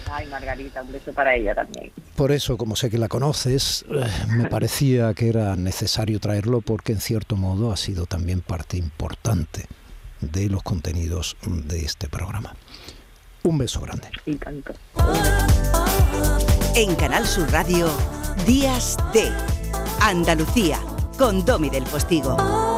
Ay, 0.09 0.27
Margarita, 0.27 0.81
un 0.81 0.91
beso 0.91 1.11
para 1.13 1.35
ella 1.35 1.53
también. 1.53 1.91
Por 2.15 2.31
eso, 2.31 2.57
como 2.57 2.75
sé 2.75 2.89
que 2.89 2.97
la 2.97 3.09
conoces, 3.09 3.85
eh, 3.89 4.05
me 4.29 4.45
parecía 4.49 5.13
que 5.13 5.27
era 5.27 5.55
necesario 5.57 6.19
traerlo 6.19 6.61
porque 6.61 6.93
en 6.93 7.01
cierto 7.01 7.35
modo 7.35 7.71
ha 7.71 7.77
sido 7.77 8.05
también 8.05 8.41
parte 8.41 8.77
importante 8.77 9.65
de 10.21 10.49
los 10.49 10.63
contenidos 10.63 11.35
de 11.45 11.79
este 11.79 12.07
programa. 12.07 12.55
Un 13.43 13.57
beso 13.57 13.81
grande. 13.81 14.07
Y 14.25 14.35
tanto. 14.35 14.73
En 16.75 16.95
Canal 16.95 17.27
Sur 17.27 17.51
Radio, 17.51 17.89
Días 18.45 18.97
de 19.13 19.29
Andalucía, 19.99 20.79
con 21.17 21.43
Domi 21.43 21.69
del 21.69 21.83
Postigo. 21.83 22.70